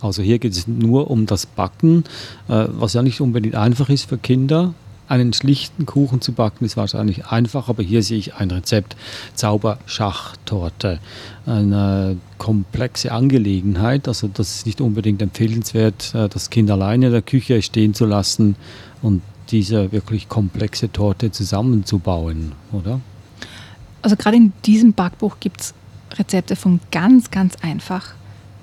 Also 0.00 0.22
hier 0.22 0.38
geht 0.38 0.52
es 0.52 0.66
nur 0.66 1.10
um 1.10 1.26
das 1.26 1.46
Backen, 1.46 2.04
äh, 2.48 2.66
was 2.68 2.94
ja 2.94 3.02
nicht 3.02 3.20
unbedingt 3.20 3.54
einfach 3.54 3.88
ist 3.88 4.08
für 4.08 4.18
Kinder. 4.18 4.74
Einen 5.12 5.34
schlichten 5.34 5.84
Kuchen 5.84 6.22
zu 6.22 6.32
backen 6.32 6.64
ist 6.64 6.78
wahrscheinlich 6.78 7.26
einfach, 7.26 7.68
aber 7.68 7.82
hier 7.82 8.02
sehe 8.02 8.16
ich 8.16 8.36
ein 8.36 8.50
Rezept 8.50 8.96
Zauberschachtorte. 9.34 11.00
Eine 11.44 12.16
komplexe 12.38 13.12
Angelegenheit, 13.12 14.08
also 14.08 14.26
das 14.26 14.54
ist 14.54 14.64
nicht 14.64 14.80
unbedingt 14.80 15.20
empfehlenswert, 15.20 16.14
äh, 16.14 16.30
das 16.30 16.48
Kind 16.48 16.70
alleine 16.70 17.08
in 17.08 17.12
der 17.12 17.20
Küche 17.20 17.60
stehen 17.60 17.92
zu 17.92 18.06
lassen 18.06 18.56
und 19.02 19.20
diese 19.50 19.92
wirklich 19.92 20.30
komplexe 20.30 20.90
Torte 20.90 21.30
zusammenzubauen, 21.30 22.52
oder? 22.72 22.98
Also 24.00 24.16
gerade 24.16 24.38
in 24.38 24.54
diesem 24.64 24.94
Backbuch 24.94 25.36
gibt 25.40 25.60
es 25.60 25.74
Rezepte 26.12 26.56
von 26.56 26.80
ganz, 26.90 27.30
ganz 27.30 27.56
einfach 27.60 28.14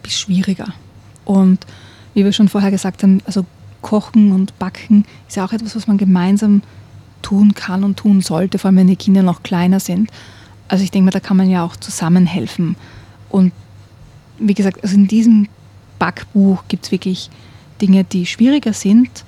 bis 0.01 0.19
schwieriger. 0.19 0.73
Und 1.25 1.59
wie 2.15 2.25
wir 2.25 2.33
schon 2.33 2.49
vorher 2.49 2.71
gesagt 2.71 3.03
haben, 3.03 3.21
also 3.27 3.45
Kochen 3.81 4.31
und 4.31 4.57
Backen 4.59 5.05
ist 5.27 5.37
ja 5.37 5.45
auch 5.45 5.53
etwas, 5.53 5.75
was 5.75 5.87
man 5.87 5.97
gemeinsam 5.97 6.61
tun 7.21 7.53
kann 7.53 7.83
und 7.83 7.97
tun 7.97 8.21
sollte, 8.21 8.59
vor 8.59 8.69
allem 8.69 8.77
wenn 8.77 8.87
die 8.87 8.95
Kinder 8.95 9.23
noch 9.23 9.43
kleiner 9.43 9.79
sind. 9.79 10.09
Also 10.67 10.83
ich 10.83 10.91
denke 10.91 11.05
mal, 11.05 11.11
da 11.11 11.19
kann 11.19 11.37
man 11.37 11.49
ja 11.49 11.63
auch 11.63 11.75
zusammenhelfen. 11.75 12.75
Und 13.29 13.51
wie 14.39 14.53
gesagt, 14.53 14.83
also 14.83 14.95
in 14.95 15.07
diesem 15.07 15.47
Backbuch 15.97 16.63
gibt 16.67 16.85
es 16.85 16.91
wirklich 16.91 17.29
Dinge, 17.81 18.03
die 18.03 18.25
schwieriger 18.25 18.73
sind, 18.73 19.25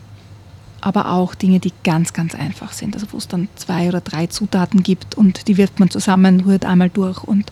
aber 0.79 1.11
auch 1.11 1.35
Dinge, 1.35 1.59
die 1.59 1.73
ganz, 1.83 2.13
ganz 2.13 2.33
einfach 2.33 2.71
sind. 2.71 2.95
Also 2.95 3.07
wo 3.11 3.17
es 3.17 3.27
dann 3.27 3.49
zwei 3.55 3.87
oder 3.87 4.01
drei 4.01 4.27
Zutaten 4.27 4.83
gibt 4.83 5.15
und 5.15 5.47
die 5.47 5.57
wirft 5.57 5.79
man 5.79 5.89
zusammen, 5.89 6.41
rührt 6.41 6.65
einmal 6.65 6.89
durch 6.89 7.23
und 7.23 7.51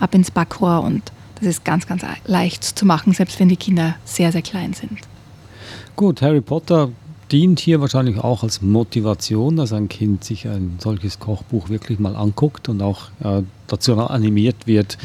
ab 0.00 0.14
ins 0.14 0.30
Backrohr 0.30 0.82
und 0.82 1.12
das 1.36 1.46
ist 1.48 1.64
ganz, 1.64 1.86
ganz 1.86 2.04
leicht 2.26 2.64
zu 2.64 2.84
machen, 2.84 3.12
selbst 3.12 3.38
wenn 3.38 3.48
die 3.48 3.56
Kinder 3.56 3.94
sehr, 4.04 4.32
sehr 4.32 4.42
klein 4.42 4.72
sind. 4.72 4.98
Gut, 5.98 6.22
Harry 6.22 6.40
Potter 6.40 6.90
dient 7.32 7.58
hier 7.58 7.80
wahrscheinlich 7.80 8.20
auch 8.20 8.44
als 8.44 8.62
Motivation, 8.62 9.56
dass 9.56 9.72
ein 9.72 9.88
Kind 9.88 10.22
sich 10.22 10.46
ein 10.46 10.78
solches 10.78 11.18
Kochbuch 11.18 11.70
wirklich 11.70 11.98
mal 11.98 12.14
anguckt 12.14 12.68
und 12.68 12.82
auch 12.82 13.08
äh, 13.18 13.42
dazu 13.66 13.98
animiert 13.98 14.68
wird, 14.68 14.96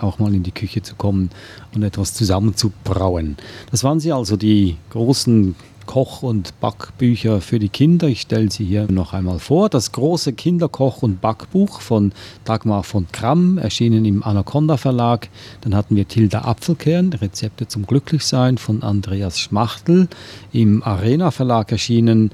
auch 0.00 0.20
mal 0.20 0.32
in 0.32 0.44
die 0.44 0.52
Küche 0.52 0.82
zu 0.82 0.94
kommen 0.94 1.30
und 1.74 1.82
etwas 1.82 2.14
zusammenzubrauen. 2.14 3.36
Das 3.72 3.82
waren 3.82 3.98
sie 3.98 4.12
also 4.12 4.36
die 4.36 4.76
großen 4.90 5.56
Koch- 5.86 6.22
und 6.22 6.58
Backbücher 6.60 7.40
für 7.40 7.58
die 7.58 7.68
Kinder. 7.68 8.08
Ich 8.08 8.20
stelle 8.20 8.50
sie 8.50 8.64
hier 8.64 8.90
noch 8.90 9.12
einmal 9.12 9.38
vor. 9.38 9.68
Das 9.68 9.92
große 9.92 10.32
Kinderkoch- 10.32 11.02
und 11.02 11.20
Backbuch 11.20 11.80
von 11.80 12.12
Dagmar 12.44 12.82
von 12.82 13.06
Kramm, 13.12 13.58
erschienen 13.58 14.04
im 14.04 14.22
Anaconda 14.22 14.76
Verlag. 14.76 15.28
Dann 15.62 15.74
hatten 15.74 15.96
wir 15.96 16.06
Tilda 16.06 16.42
Apfelkern, 16.42 17.12
Rezepte 17.12 17.68
zum 17.68 17.86
Glücklichsein 17.86 18.58
von 18.58 18.82
Andreas 18.82 19.38
Schmachtel, 19.40 20.08
im 20.52 20.82
Arena 20.82 21.30
Verlag 21.30 21.72
erschienen. 21.72 22.30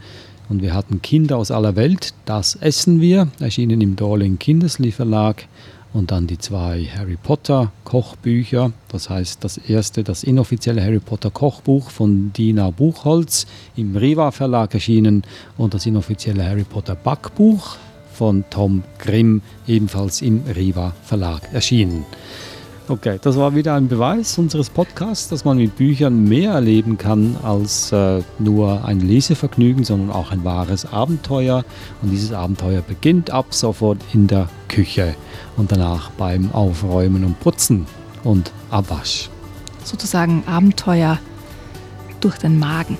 Und 0.49 0.61
wir 0.61 0.75
hatten 0.75 1.01
Kinder 1.01 1.37
aus 1.37 1.51
aller 1.51 1.77
Welt, 1.77 2.15
das 2.25 2.57
essen 2.57 3.01
wir, 3.01 3.29
erschienen 3.39 3.81
im 3.81 3.97
Dorling 3.97 4.39
Kindesli 4.39 4.91
Verlag 4.91 5.47
und 5.93 6.11
dann 6.11 6.27
die 6.27 6.39
zwei 6.39 6.85
Harry 6.97 7.19
Potter 7.23 7.73
Kochbücher. 7.85 8.73
Das 8.89 9.11
heißt, 9.11 9.45
das 9.45 9.59
erste, 9.59 10.05
das 10.05 10.25
inoffizielle 10.25 10.83
Harry 10.83 11.01
Potter 11.01 11.31
Kochbuch 11.31 11.91
von 11.91 12.33
Dina 12.33 12.71
Buchholz 12.71 13.47
im 13.77 13.97
Riva 13.97 14.31
Verlag 14.31 14.75
erschienen 14.75 15.23
und 15.57 15.75
das 15.75 15.87
inoffizielle 15.87 16.45
Harry 16.45 16.65
Potter 16.65 16.95
Backbuch 16.95 17.77
von 18.13 18.45
Tom 18.51 18.85
Grimm 18.99 19.43
ebenfalls 19.67 20.23
im 20.23 20.43
Riva 20.55 20.95
Verlag 21.05 21.53
erschienen. 21.53 22.05
Okay, 22.93 23.19
das 23.23 23.39
war 23.39 23.55
wieder 23.55 23.73
ein 23.73 23.89
Beweis 23.89 24.37
unseres 24.37 24.69
Podcasts, 24.69 25.31
dass 25.31 25.47
man 25.47 25.57
mit 25.57 25.77
Büchern 25.77 26.25
mehr 26.25 26.53
erleben 26.53 26.99
kann 26.99 27.39
als 27.43 27.91
äh, 27.91 28.21
nur 28.39 28.85
ein 28.85 29.01
Lesevergnügen, 29.01 29.83
sondern 29.83 30.11
auch 30.11 30.31
ein 30.31 30.45
wahres 30.45 30.93
Abenteuer. 30.93 31.65
Und 32.03 32.11
dieses 32.11 32.35
Abenteuer 32.35 32.83
beginnt 32.83 33.31
ab 33.31 33.47
sofort 33.55 33.97
in 34.13 34.27
der 34.27 34.51
Küche 34.69 35.15
und 35.57 35.73
danach 35.73 36.11
beim 36.11 36.53
Aufräumen 36.53 37.25
und 37.25 37.41
Putzen 37.41 37.87
und 38.25 38.53
Abwasch. 38.69 39.31
Sozusagen 39.85 40.45
Abenteuer 40.47 41.19
durch 42.21 42.37
den 42.37 42.59
Magen. 42.59 42.99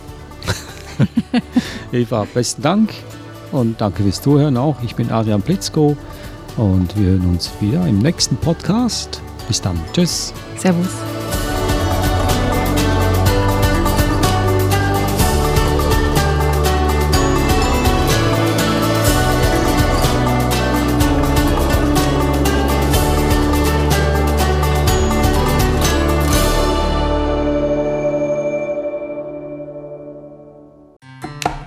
Eva, 1.93 2.27
besten 2.33 2.63
Dank 2.63 2.95
und 3.53 3.79
danke 3.79 4.05
fürs 4.05 4.23
Zuhören 4.23 4.57
auch. 4.57 4.77
Ich 4.83 4.95
bin 4.95 5.11
Adrian 5.11 5.43
Plitzko 5.43 5.99
und 6.57 6.97
wir 6.97 7.11
hören 7.11 7.27
uns 7.27 7.51
wieder 7.61 7.87
im 7.87 7.99
nächsten 7.99 8.39
Podcast. 8.39 9.21
Bis 9.53 9.61
dann. 9.61 9.79
Tschüss. 9.93 10.33
Servus. 10.57 10.89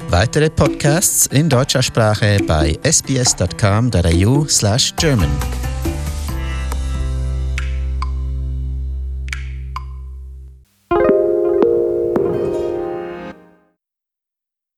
Weitere 0.10 0.50
Podcasts 0.50 1.28
in 1.28 1.50
deutscher 1.50 1.84
Sprache 1.84 2.40
bei 2.48 2.80
sbs.com.au/german. 2.82 5.55